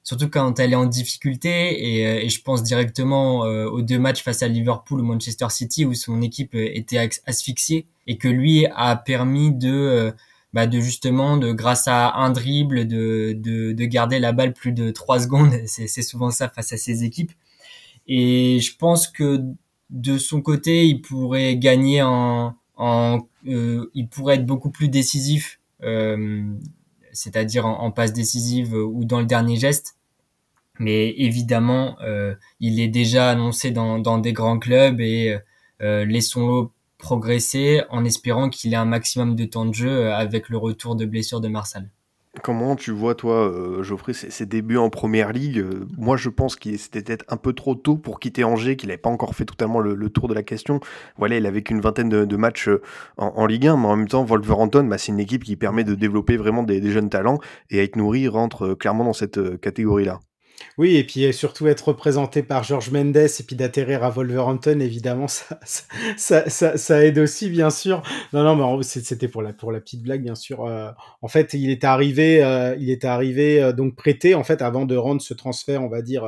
[0.10, 2.00] surtout quand elle est en difficulté.
[2.00, 5.48] Et, euh, et je pense directement euh, aux deux matchs face à Liverpool ou Manchester
[5.50, 10.12] City où son équipe euh, était asphyxiée et que lui a permis de
[10.52, 14.72] bah de justement de grâce à un dribble de, de, de garder la balle plus
[14.72, 17.32] de trois secondes c'est souvent ça face à ses équipes
[18.08, 19.44] et je pense que
[19.92, 26.44] de son côté il pourrait gagner en, euh, il pourrait être beaucoup plus décisif euh,
[27.12, 29.96] c'est-à-dire en, passe décisive ou dans le dernier geste
[30.82, 35.38] mais évidemment, euh, il est déjà annoncé dans, dans des grands clubs et
[35.82, 40.96] laissons-le progresser en espérant qu'il ait un maximum de temps de jeu avec le retour
[40.96, 41.90] de blessure de Marsal.
[42.42, 45.66] Comment tu vois, toi, euh, Geoffrey, ses, débuts en première ligue
[45.98, 48.98] Moi, je pense qu'il c'était peut-être un peu trop tôt pour quitter Angers, qu'il n'avait
[48.98, 50.80] pas encore fait totalement le, tour de la question.
[51.18, 52.70] Voilà, il avait qu'une vingtaine de, matchs
[53.18, 55.96] en, Ligue 1, mais en même temps, Wolverhampton, bah, c'est une équipe qui permet de
[55.96, 60.20] développer vraiment des, jeunes talents et être nourri rentre clairement dans cette catégorie-là.
[60.78, 65.28] Oui, et puis surtout être représenté par George Mendes et puis d'atterrir à Wolverhampton, évidemment,
[65.28, 65.60] ça,
[66.18, 68.02] ça, ça, ça, aide aussi, bien sûr.
[68.34, 70.66] Non, non, mais c'était pour la, pour la petite blague, bien sûr.
[70.66, 70.92] Euh,
[71.22, 74.86] en fait, il est arrivé, euh, il est arrivé euh, donc prêté, en fait, avant
[74.86, 76.26] de rendre ce transfert, on va dire,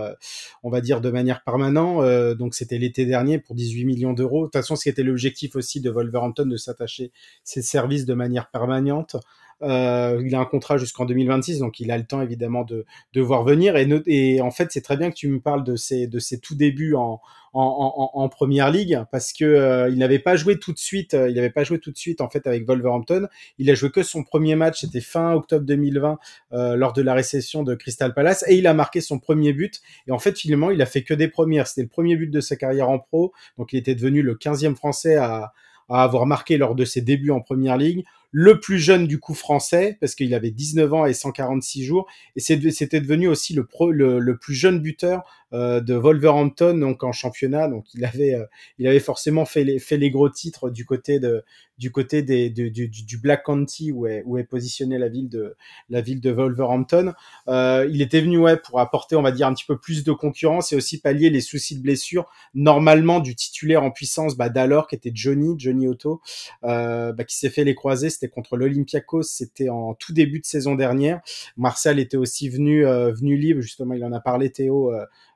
[0.63, 2.38] on va dire de manière permanente.
[2.38, 4.41] donc, c'était l'été dernier pour 18 millions d'euros.
[4.41, 7.11] De toute façon, c'était l'objectif aussi de Wolverhampton de s'attacher
[7.43, 9.15] ses services de manière permanente.
[9.64, 13.22] Euh, il a un contrat jusqu'en 2026, donc il a le temps évidemment de, de
[13.22, 13.76] voir venir.
[13.78, 16.55] Et, en fait, c'est très bien que tu me parles de ses, de ses tout
[16.55, 17.22] débuts en,
[17.53, 21.14] en, en, en première ligue, parce que euh, il n'avait pas joué tout de suite.
[21.14, 23.28] Euh, il n'avait pas joué tout de suite en fait avec Wolverhampton.
[23.57, 26.18] Il a joué que son premier match, c'était fin octobre 2020
[26.53, 29.82] euh, lors de la récession de Crystal Palace, et il a marqué son premier but.
[30.07, 31.68] Et en fait, finalement, il a fait que des premières.
[31.68, 34.76] C'était le premier but de sa carrière en pro, donc il était devenu le 15e
[34.76, 35.53] français à
[35.91, 39.34] à avoir marqué lors de ses débuts en première ligue le plus jeune du coup
[39.34, 43.91] français, parce qu'il avait 19 ans et 146 jours, et c'était devenu aussi le, pro,
[43.91, 45.23] le, le, plus jeune buteur
[45.53, 47.67] euh, de Wolverhampton donc en championnat.
[47.67, 48.45] Donc il avait, euh,
[48.79, 51.43] il avait forcément fait les, fait les gros titres du côté de,
[51.82, 55.57] du côté des, du, du, Black County où est, où est positionnée la ville de,
[55.89, 57.13] la ville de Wolverhampton.
[57.47, 60.11] Euh, il était venu ouais pour apporter, on va dire, un petit peu plus de
[60.11, 64.88] concurrence et aussi pallier les soucis de blessure normalement du titulaire en puissance, bah, d'alors
[64.88, 66.21] qui était Johnny, Johnny Otto,
[66.63, 68.11] euh, bah, qui s'est fait les croisés.
[68.22, 71.22] C'était contre l'Olympiakos, c'était en tout début de saison dernière.
[71.57, 74.93] Martial était aussi venu, euh, venu libre, justement, il en a parlé Théo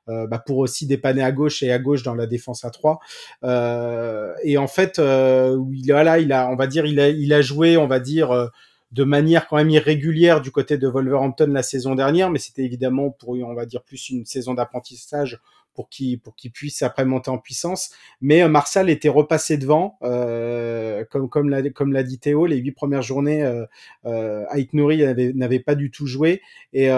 [0.07, 2.99] euh, bah, pour aussi dépanner à gauche et à gauche dans la défense à 3.
[3.43, 7.41] Euh, et en fait, euh, il, il a, on va dire, il a, il a
[7.41, 8.47] joué, on va dire euh,
[8.91, 13.09] de manière quand même irrégulière du côté de Wolverhampton la saison dernière, mais c'était évidemment
[13.09, 15.39] pour, on va dire, plus une saison d'apprentissage
[15.76, 17.91] pour qu'il pour qu'il puisse après monter en puissance.
[18.21, 22.71] Mais Marsal était repassé devant, euh, comme comme l'a comme l'a dit Théo, les huit
[22.71, 23.65] premières journées, euh,
[24.05, 25.03] euh, Nouri
[25.36, 26.41] n'avait pas du tout joué
[26.73, 26.89] et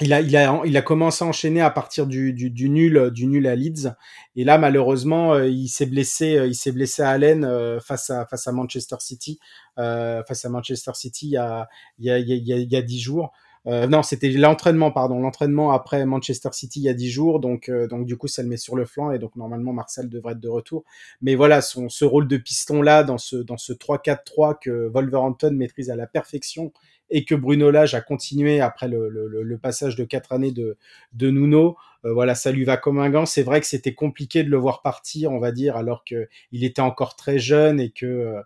[0.00, 3.10] il a, il, a, il a commencé à enchaîner à partir du, du, du, nul,
[3.12, 3.94] du nul à Leeds.
[4.34, 8.08] Et là, malheureusement, euh, il s'est blessé, euh, il s'est blessé à Allen euh, face
[8.10, 9.38] à, face à Manchester City,
[9.78, 11.68] euh, face à Manchester City il y a,
[11.98, 13.32] il y a, il y a, il y a 10 jours.
[13.66, 17.68] Euh, non, c'était l'entraînement, pardon, l'entraînement après Manchester City il y a 10 jours, donc
[17.68, 20.32] euh, donc du coup ça le met sur le flanc et donc normalement Marcel devrait
[20.32, 20.84] être de retour.
[21.20, 25.52] Mais voilà, son ce rôle de piston là dans ce dans ce 3-4-3 que Wolverhampton
[25.52, 26.72] maîtrise à la perfection
[27.10, 30.76] et que Bruno Lage a continué après le, le, le passage de quatre années de,
[31.12, 31.76] de Nuno.
[32.04, 33.26] Euh, voilà, ça lui va comme un gant.
[33.26, 36.64] C'est vrai que c'était compliqué de le voir partir, on va dire, alors que il
[36.64, 38.40] était encore très jeune et que euh,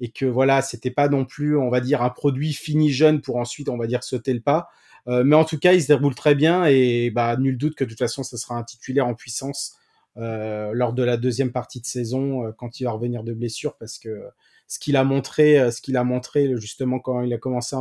[0.00, 3.36] et que voilà, c'était pas non plus, on va dire, un produit fini jeune pour
[3.36, 4.68] ensuite, on va dire, sauter le pas.
[5.08, 7.84] Euh, mais en tout cas, il se déroule très bien et bah nul doute que
[7.84, 9.76] de toute façon, ce sera un titulaire en puissance
[10.16, 13.98] euh, lors de la deuxième partie de saison quand il va revenir de blessure parce
[13.98, 14.22] que
[14.66, 17.76] ce qu'il a montré, ce qu'il a montré justement quand il a commencé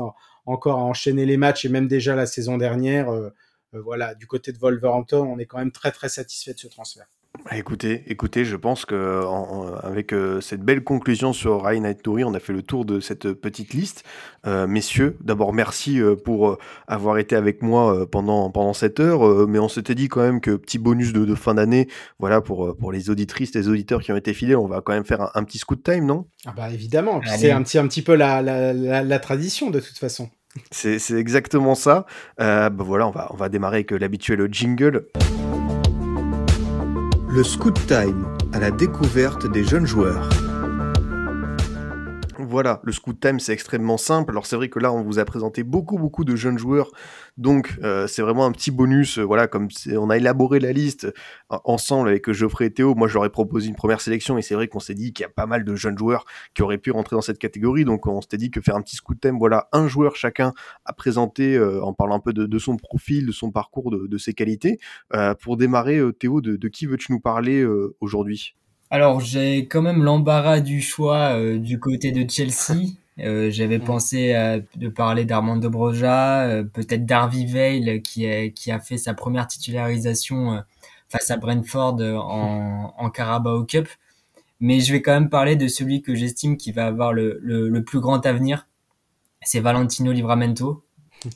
[0.45, 3.09] encore à enchaîner les matchs et même déjà la saison dernière.
[3.73, 7.07] voilà, du côté de Wolverhampton, on est quand même très très satisfait de ce transfert.
[7.49, 9.23] Bah, écoutez, écoutez, je pense que
[9.81, 13.31] avec euh, cette belle conclusion sur Ryan Touri, on a fait le tour de cette
[13.33, 14.03] petite liste.
[14.45, 16.57] Euh, messieurs, d'abord merci euh, pour
[16.87, 20.51] avoir été avec moi pendant pendant cette heure, mais on s'était dit quand même que
[20.51, 21.87] petit bonus de, fin d'année,
[22.19, 25.05] voilà pour pour les auditrices, les auditeurs qui ont été fidèles, on va quand même
[25.05, 26.25] faire un, petit scoot time, non?
[26.45, 29.97] Ah bah évidemment, c'est un petit un petit peu la, la, la, tradition de toute
[29.97, 30.29] façon.
[30.71, 32.05] C'est exactement ça.
[32.37, 35.07] bah voilà, on va on va démarrer avec l'habituel jingle.
[37.29, 40.29] Le Scoot Time à la découverte des jeunes joueurs.
[42.49, 44.31] Voilà, le Scoot Time c'est extrêmement simple.
[44.31, 46.91] Alors c'est vrai que là on vous a présenté beaucoup beaucoup de jeunes joueurs,
[47.35, 49.19] donc euh, c'est vraiment un petit bonus.
[49.19, 51.05] Euh, voilà, comme on a élaboré la liste
[51.51, 54.69] euh, ensemble avec Geoffrey et Théo, moi j'aurais proposé une première sélection et c'est vrai
[54.69, 56.23] qu'on s'est dit qu'il y a pas mal de jeunes joueurs
[56.53, 58.95] qui auraient pu rentrer dans cette catégorie, donc on s'était dit que faire un petit
[58.95, 60.53] Scoot Time, voilà, un joueur chacun
[60.85, 64.79] à présenter en parlant un peu de, son profil, de son parcours, de, ses qualités.
[65.41, 67.65] pour démarrer, Théo, de qui veux-tu nous parler
[67.99, 68.55] aujourd'hui?
[68.89, 72.85] Alors j'ai quand même l'embarras du choix euh, du côté de Chelsea.
[73.19, 78.69] Euh, j'avais pensé à, de parler d'Armando Broja, euh, peut-être Darby Veil qui, est, qui
[78.71, 80.61] a fait sa première titularisation
[81.09, 83.87] face à Brentford en, en Carabao Cup.
[84.59, 87.69] Mais je vais quand même parler de celui que j'estime qui va avoir le, le,
[87.69, 88.67] le plus grand avenir.
[89.41, 90.83] C'est Valentino Livramento,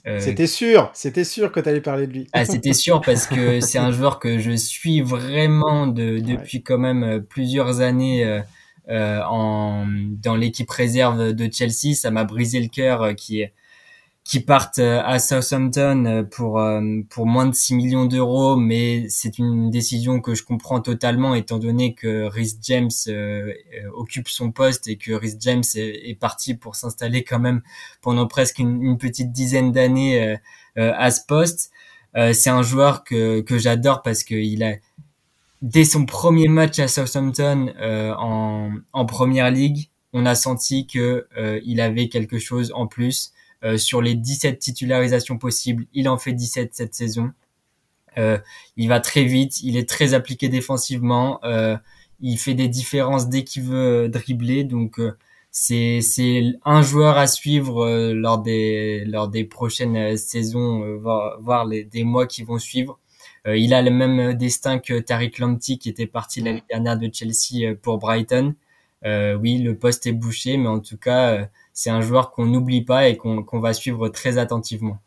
[0.08, 2.28] euh, c'était sûr, c'était sûr que tu allais parler de lui.
[2.34, 6.78] ah, c'était sûr parce que c'est un joueur que je suis vraiment de, depuis quand
[6.78, 8.42] même euh, plusieurs années
[8.90, 11.96] euh, en, dans l'équipe réserve de Chelsea.
[11.96, 13.54] Ça m'a brisé le cœur qui est
[14.24, 19.08] qui partent euh, à Southampton euh, pour euh, pour moins de 6 millions d'euros, mais
[19.10, 22.90] c'est une décision que je comprends totalement étant donné que Rhys James
[23.94, 27.62] occupe son poste et que Rhys James est, parti pour s'installer quand même
[28.02, 30.38] pendant presque une, petite dizaine d'années
[30.76, 31.72] à ce poste.
[32.34, 34.76] c'est un joueur que que j'adore parce qu'il a
[35.62, 41.28] dès son premier match à Southampton en en première ligue, on a senti que
[41.66, 43.34] il avait quelque chose en plus.
[43.64, 47.32] Euh, sur les 17 titularisations possibles, il en fait 17 cette saison.
[48.18, 48.40] Euh,
[48.78, 51.78] il va très vite, il est très appliqué défensivement, euh,
[52.20, 55.00] il fait des différences dès qu'il veut dribbler, donc
[55.52, 62.04] c'est c'est un joueur à suivre lors des lors des prochaines saisons, voire, les, des
[62.04, 63.00] mois qui vont suivre.
[63.46, 67.76] il a le même destin que Tariq Lamptey qui était parti l'année dernière de Chelsea
[67.82, 68.56] pour Brighton.
[69.06, 71.50] oui, le poste est bouché, mais en tout cas,
[71.82, 75.00] c'est un joueur qu'on n'oublie pas et qu'on va suivre très attentivement.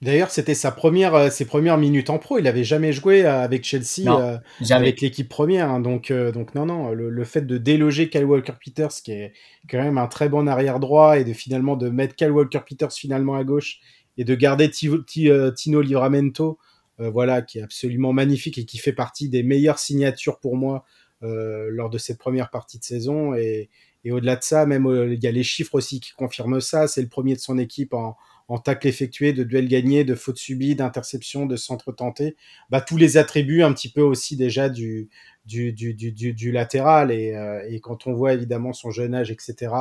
[0.00, 2.38] D'ailleurs, c'était sa première, euh, ses premières minutes en pro.
[2.38, 4.38] Il n'avait jamais joué euh, avec Chelsea, euh,
[4.70, 5.70] avec l'équipe première.
[5.70, 5.80] Hein.
[5.80, 6.92] donc, donc non, non.
[6.92, 9.34] Le, fait de déloger Kyle Walker-Peters, qui est
[9.70, 13.34] quand même un très bon arrière droit, et de finalement de mettre Kyle Walker-Peters finalement
[13.34, 13.80] à gauche
[14.16, 16.58] et de garder Tino Livramento,
[16.98, 20.84] voilà, qui est absolument magnifique et qui fait partie des meilleures signatures pour moi
[21.20, 23.34] lors de cette première partie de saison.
[23.34, 23.68] Et,
[24.06, 26.86] et au-delà de ça, même euh, il y a les chiffres aussi qui confirment ça.
[26.86, 30.36] C'est le premier de son équipe en, en tacle effectué, de duel gagné, de faute
[30.36, 32.36] subie, d'interception, de centre tenté.
[32.70, 35.08] Bah, tous les attributs un petit peu aussi déjà du,
[35.44, 37.10] du, du, du, du latéral.
[37.10, 39.72] Euh, et, quand on voit évidemment son jeune âge, etc.,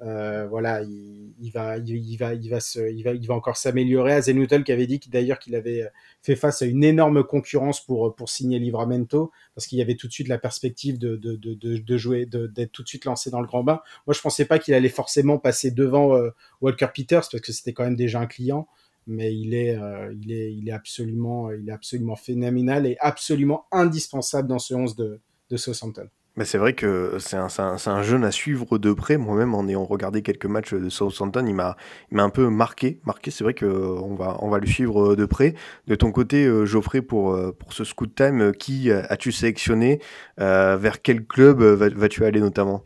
[0.00, 4.12] euh, voilà, il, va, il, va, il va se, il va, il va encore s'améliorer.
[4.12, 5.88] Azenutel qui avait dit d'ailleurs qu'il avait
[6.22, 10.08] fait face à une énorme concurrence pour pour signer Livramento parce qu'il y avait tout
[10.08, 13.40] de suite la perspective de de, de, de jouer, d'être tout de suite lancé dans
[13.40, 13.80] le grand bain.
[14.06, 16.30] Moi, je pensais pas qu'il allait forcément passer devant euh,
[16.60, 18.66] Walker Peters parce que c'était quand même déjà un client,
[19.06, 23.66] mais il est, euh, il est, il est absolument, il est absolument phénoménal et absolument
[23.70, 25.20] indispensable dans ce 11 de
[25.50, 26.08] de Southampton.
[26.36, 29.18] Mais c'est vrai que c'est un, un, un, jeune à suivre de près.
[29.18, 31.76] Moi-même, en ayant regardé quelques matchs de Southampton, il m'a,
[32.12, 33.00] un peu marqué.
[33.04, 35.54] Marqué, c'est vrai qu'on va, on va le suivre de près.
[35.86, 40.00] De ton côté, euh, Geoffrey, pour, euh, pour ce Scoot Time, euh, qui as-tu sélectionné
[40.36, 42.84] Vers quel club vas-tu aller notamment?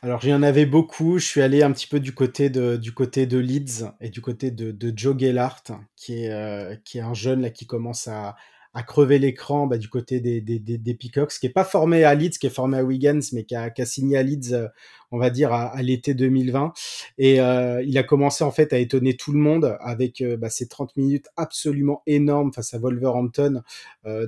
[0.00, 1.18] Alors j'y en avais beaucoup.
[1.18, 4.20] Je suis allé un petit peu du côté de, du côté de Leeds et du
[4.20, 5.64] côté de, de Joe Gellart,
[5.96, 8.36] qui est, qui est un jeune là qui commence à,
[8.78, 12.14] à crever l'écran bah, du côté des, des, des, Peacocks, qui est pas formé à
[12.14, 14.68] Leeds, qui est formé à Wiggins, mais qui a, qui a signé à Leeds, euh,
[15.10, 16.72] on va dire, à, l'été 2020.
[17.18, 20.48] Et euh, il a commencé en fait à étonner tout le monde avec euh, bah,
[20.48, 23.62] ses 30 minutes absolument énormes face à Wolverhampton.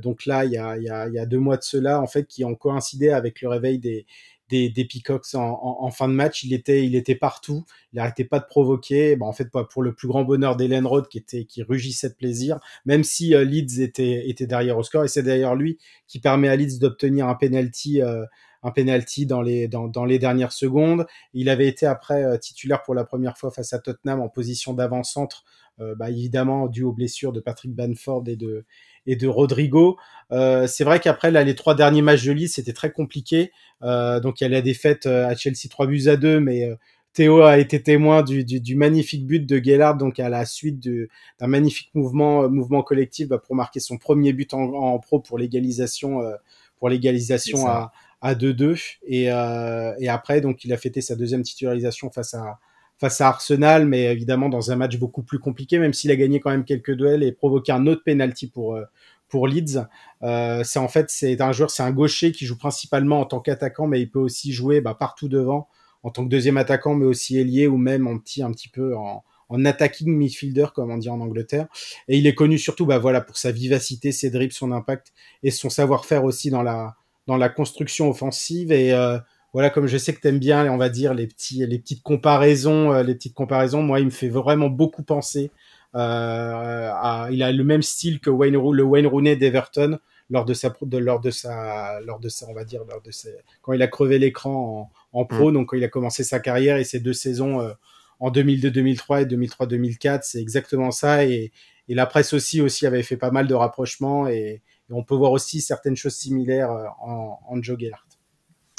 [0.02, 2.00] donc là, il y, a, il, y a, il y a deux mois de cela,
[2.00, 4.04] en fait, qui ont coïncidé avec le réveil des,
[4.50, 6.44] des, des Peacocks en, fin de match.
[6.44, 7.64] Il était, il était partout.
[7.92, 9.16] Il n'arrêtait pas de provoquer.
[9.16, 12.14] Bon, en fait, pour le plus grand bonheur d'Hélène Road qui était, qui rugissait de
[12.14, 15.04] plaisir, même si euh, Leeds était, était derrière au score.
[15.04, 18.24] Et c'est d'ailleurs lui qui permet à Leeds d'obtenir un penalty euh,
[18.62, 21.06] un penalty dans les dans, dans les dernières secondes.
[21.32, 25.44] Il avait été après titulaire pour la première fois face à Tottenham en position d'avant-centre,
[25.78, 28.66] bah, évidemment dû aux blessures de Patrick Banford et de
[29.06, 29.98] et de Rodrigo.
[30.32, 33.52] Euh, c'est vrai qu'après là, les trois derniers matchs de Leeds, c'était très compliqué.
[33.82, 36.68] Euh, donc il y a la défaite à Chelsea 3 buts à 2, mais
[37.12, 40.78] Théo a été témoin du, du, du, magnifique but de Gellard, donc à la suite
[40.80, 45.36] d'un magnifique mouvement, mouvement collectif bah, pour marquer son premier but en, en pro pour
[45.36, 46.36] l'égalisation, euh,
[46.78, 48.98] pour l'égalisation à, à 2-2.
[49.06, 52.60] Et, euh, et après, donc il a fêté sa deuxième titularisation face à
[53.00, 56.38] face à Arsenal, mais évidemment dans un match beaucoup plus compliqué, même s'il a gagné
[56.38, 58.84] quand même quelques duels et provoqué un autre penalty pour euh,
[59.28, 59.86] pour Leeds.
[60.22, 63.40] Euh, c'est en fait c'est un joueur, c'est un gaucher qui joue principalement en tant
[63.40, 65.68] qu'attaquant, mais il peut aussi jouer bah, partout devant
[66.02, 68.96] en tant que deuxième attaquant, mais aussi ailier ou même en petit, un petit peu
[68.96, 71.68] en, en attacking midfielder, comme on dit en Angleterre.
[72.08, 75.12] Et il est connu surtout, bah voilà, pour sa vivacité, ses dribbles, son impact
[75.42, 76.96] et son savoir-faire aussi dans la
[77.26, 78.72] dans la construction offensive.
[78.72, 79.18] Et euh,
[79.52, 82.92] voilà, comme je sais que t'aimes bien, on va dire les petits les petites comparaisons,
[82.92, 83.82] euh, les petites comparaisons.
[83.82, 85.50] Moi, il me fait vraiment beaucoup penser.
[85.96, 89.98] Euh, à, il a le même style que Wayne, le Wayne Rooney d'Everton
[90.30, 93.10] lors de sa de, lors de sa lors de sa on va dire lors de
[93.10, 93.28] sa,
[93.62, 95.50] quand il a crevé l'écran en en pro.
[95.50, 95.54] Mm.
[95.54, 97.72] Donc, quand il a commencé sa carrière et ses deux saisons euh,
[98.18, 101.24] en 2002-2003 et 2003-2004, c'est exactement ça.
[101.24, 101.52] Et,
[101.88, 104.62] et, la presse aussi, aussi avait fait pas mal de rapprochements et,
[104.92, 108.04] on peut voir aussi certaines choses similaires euh, en, en Joe Gellert.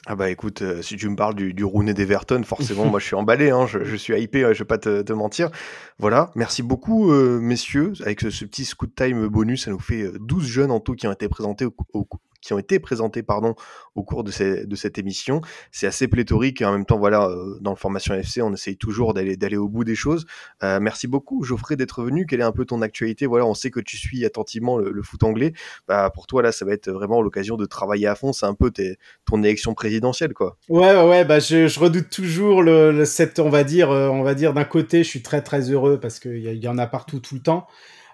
[0.08, 3.06] Ah bah écoute, euh, si tu me parles du, du Rooney d'Everton, forcément, moi je
[3.06, 5.50] suis emballé, hein, je, suis hypé, je vais pas te, mentir.
[6.00, 10.72] Voilà, merci beaucoup messieurs, avec ce, petit scoot time bonus, ça nous fait 12 jeunes
[10.72, 12.08] en tout qui ont été présentés au, au,
[12.42, 13.56] qui ont été présentés pardon,
[13.96, 15.42] au cours de, cette émission.
[15.72, 18.78] C'est assez pléthorique et en même temps, voilà, euh, dans le formation FC, on essaye
[18.78, 20.26] toujours d'aller au bout des choses.
[20.64, 22.26] Euh, merci beaucoup, Geoffrey, d'être venu.
[22.26, 23.26] Quelle est un peu ton actualité?
[23.26, 25.54] Voilà, on sait que tu suis attentivement le, foot anglais.
[25.88, 28.34] Bah, pour toi, là, ça va être vraiment l'occasion de travailler à fond.
[28.34, 28.72] C'est un peu
[29.26, 30.58] ton élection présidentielle, quoi.
[30.70, 34.36] Ouais, ouais, bah, je, redoute toujours le, le, cette, on va dire, euh, on va
[34.36, 37.36] dire d'un côté, je suis très très heureux parce qu'il y en a partout tout
[37.36, 37.68] le temps.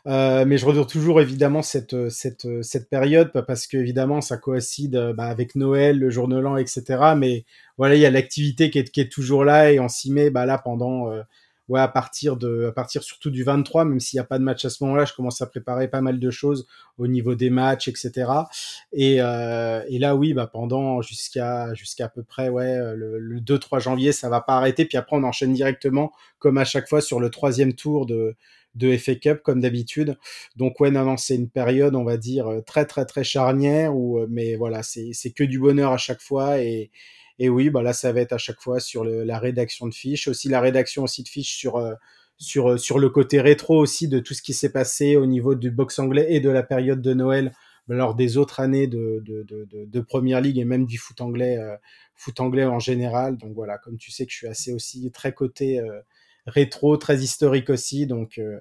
[0.07, 5.13] Euh, mais je redoute toujours évidemment cette, cette, cette période parce que évidemment ça coïncide
[5.15, 7.13] bah, avec Noël, le jour de l'an, etc.
[7.17, 7.45] Mais
[7.77, 10.29] voilà, il y a l'activité qui est, qui est toujours là et on s'y met
[10.29, 11.23] bah, là pendant euh,
[11.67, 14.43] ouais à partir de à partir surtout du 23, même s'il n'y a pas de
[14.45, 16.67] match à ce moment-là, je commence à préparer pas mal de choses
[16.97, 18.31] au niveau des matchs, etc.
[18.93, 23.41] Et, euh, et là oui, bah pendant jusqu'à jusqu'à à peu près ouais le, le
[23.41, 24.85] 2-3 janvier, ça va pas arrêter.
[24.85, 28.37] Puis après on enchaîne directement comme à chaque fois sur le troisième tour de
[28.77, 30.17] de FA Cup comme d'habitude.
[30.55, 33.95] Donc ouais, non, non, c'est une période, on va dire, euh, très très très charnière,
[33.95, 36.61] où, euh, mais voilà, c'est que du bonheur à chaque fois.
[36.61, 36.91] Et,
[37.39, 39.93] et oui, bah là, ça va être à chaque fois sur le, la rédaction de
[39.93, 41.93] fiches, aussi la rédaction aussi de fiches sur, euh,
[42.37, 45.71] sur, sur le côté rétro aussi de tout ce qui s'est passé au niveau du
[45.71, 47.53] box anglais et de la période de Noël
[47.89, 51.57] lors des autres années de, de, de, de, Première Ligue et même du foot anglais,
[52.15, 53.37] foot anglais en général.
[53.37, 55.79] Donc voilà, comme tu sais que je suis assez aussi très côté
[56.47, 58.07] rétro, très historique aussi.
[58.07, 58.59] Donc, euh,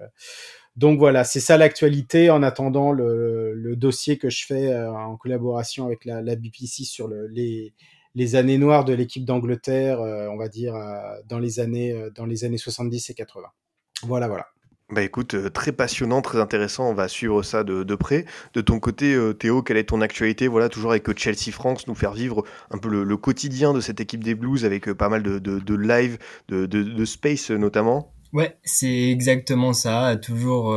[0.77, 2.31] donc voilà, c'est ça l'actualité.
[2.31, 7.09] En attendant le, dossier que je fais euh, en collaboration avec la, la BPC sur
[7.09, 7.73] le, les,
[8.15, 10.75] les années noires de l'équipe d'Angleterre, euh, on va dire
[11.29, 13.49] dans les années dans les années 70 et 80.
[14.03, 14.47] Voilà, voilà.
[14.89, 18.25] Bah écoute, euh, très passionnant, très intéressant, on va suivre ça de, de près.
[18.55, 20.47] De ton côté, euh, Théo, quelle est ton actualité?
[20.47, 23.81] Voilà, toujours avec euh, Chelsea France, nous faire vivre un peu le, le quotidien de
[23.81, 28.13] cette équipe des Blues avec pas mal de, de, de live, de, de, space notamment.
[28.33, 30.77] Ouais, c'est exactement ça, toujours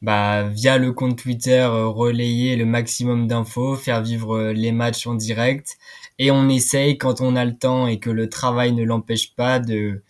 [0.00, 5.76] bah, via le compte Twitter, relayer le maximum d'infos, faire vivre les matchs en direct.
[6.20, 9.58] Et on essaye, quand on a le temps et que le travail ne l'empêche pas,
[9.58, 10.02] de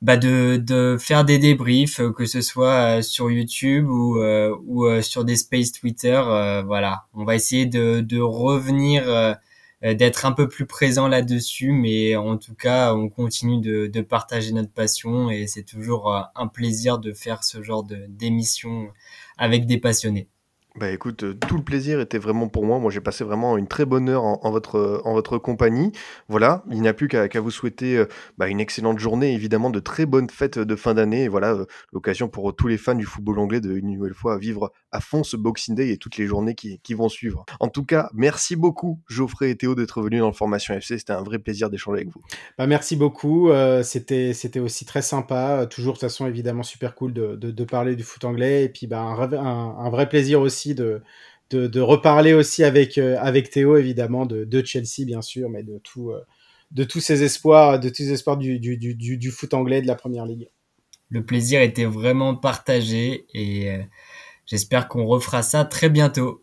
[0.00, 4.56] bah de, de faire des débriefs, euh, que ce soit euh, sur YouTube ou, euh,
[4.66, 6.20] ou sur des space Twitter.
[6.66, 9.36] voilà, on va essayer de, de revenir,
[9.82, 14.52] d'être un peu plus présent là-dessus, mais en tout cas, on continue de, de partager
[14.52, 18.88] notre passion et c'est toujours un plaisir de faire ce genre d'émission
[19.36, 20.28] avec des passionnés.
[20.78, 22.78] Bah écoute, euh, tout le plaisir était vraiment pour moi.
[22.78, 25.90] Moi, j'ai passé vraiment une très bonne heure en, votre, en votre compagnie.
[26.28, 28.06] Voilà, il n'y a plus qu'à vous souhaiter euh,
[28.36, 31.24] bah, une excellente journée, évidemment, de très bonnes fêtes de fin d'année.
[31.24, 34.38] Et voilà, euh, l'occasion pour tous les fans du football anglais de une nouvelle fois
[34.38, 37.44] vivre à fond ce Boxing Day et toutes les journées qui, qui vont suivre.
[37.60, 40.98] En tout cas, merci beaucoup, Geoffrey et Théo, d'être venus dans le Formation FC.
[40.98, 42.22] C'était un vrai plaisir d'échanger avec vous.
[42.56, 43.50] Bah, merci beaucoup.
[43.50, 45.66] Euh, C'était aussi très sympa.
[45.70, 48.64] Toujours, de toute façon, évidemment, super cool de, de, de parler du foot anglais.
[48.64, 51.02] Et puis, bah, un, un, un vrai plaisir aussi de,
[51.50, 55.62] de, de, reparler aussi avec, euh, avec Théo, évidemment, de, de, Chelsea, bien sûr, mais
[55.62, 56.20] de, tout, euh,
[56.72, 59.86] de tous ses espoirs, de tous ses espoirs du, du, du, du, foot anglais de
[59.86, 60.48] la Première Ligue.
[61.10, 63.82] Le plaisir était vraiment partagé et euh,
[64.48, 66.42] j'espère qu'on refera ça très bientôt.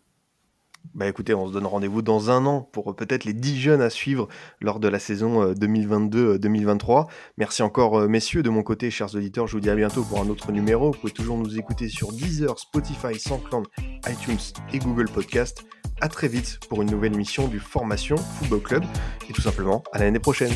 [0.94, 3.82] Bah écoutez, on se donne rendez-vous dans un an pour euh, peut-être les 10 jeunes
[3.82, 4.30] à suivre
[4.62, 7.08] lors de la saison 2022-2023.
[7.38, 8.44] Merci encore messieurs.
[8.44, 10.92] De mon côté, chers auditeurs, je vous dis à bientôt pour un autre numéro.
[10.92, 13.66] Vous pouvez toujours nous écouter sur Deezer, Spotify, SoundCloud,
[14.08, 14.38] iTunes
[14.72, 15.66] et Google Podcast.
[16.02, 18.84] À très vite pour une nouvelle émission du Formation Football Club
[19.30, 20.52] et tout simplement à l'année prochaine.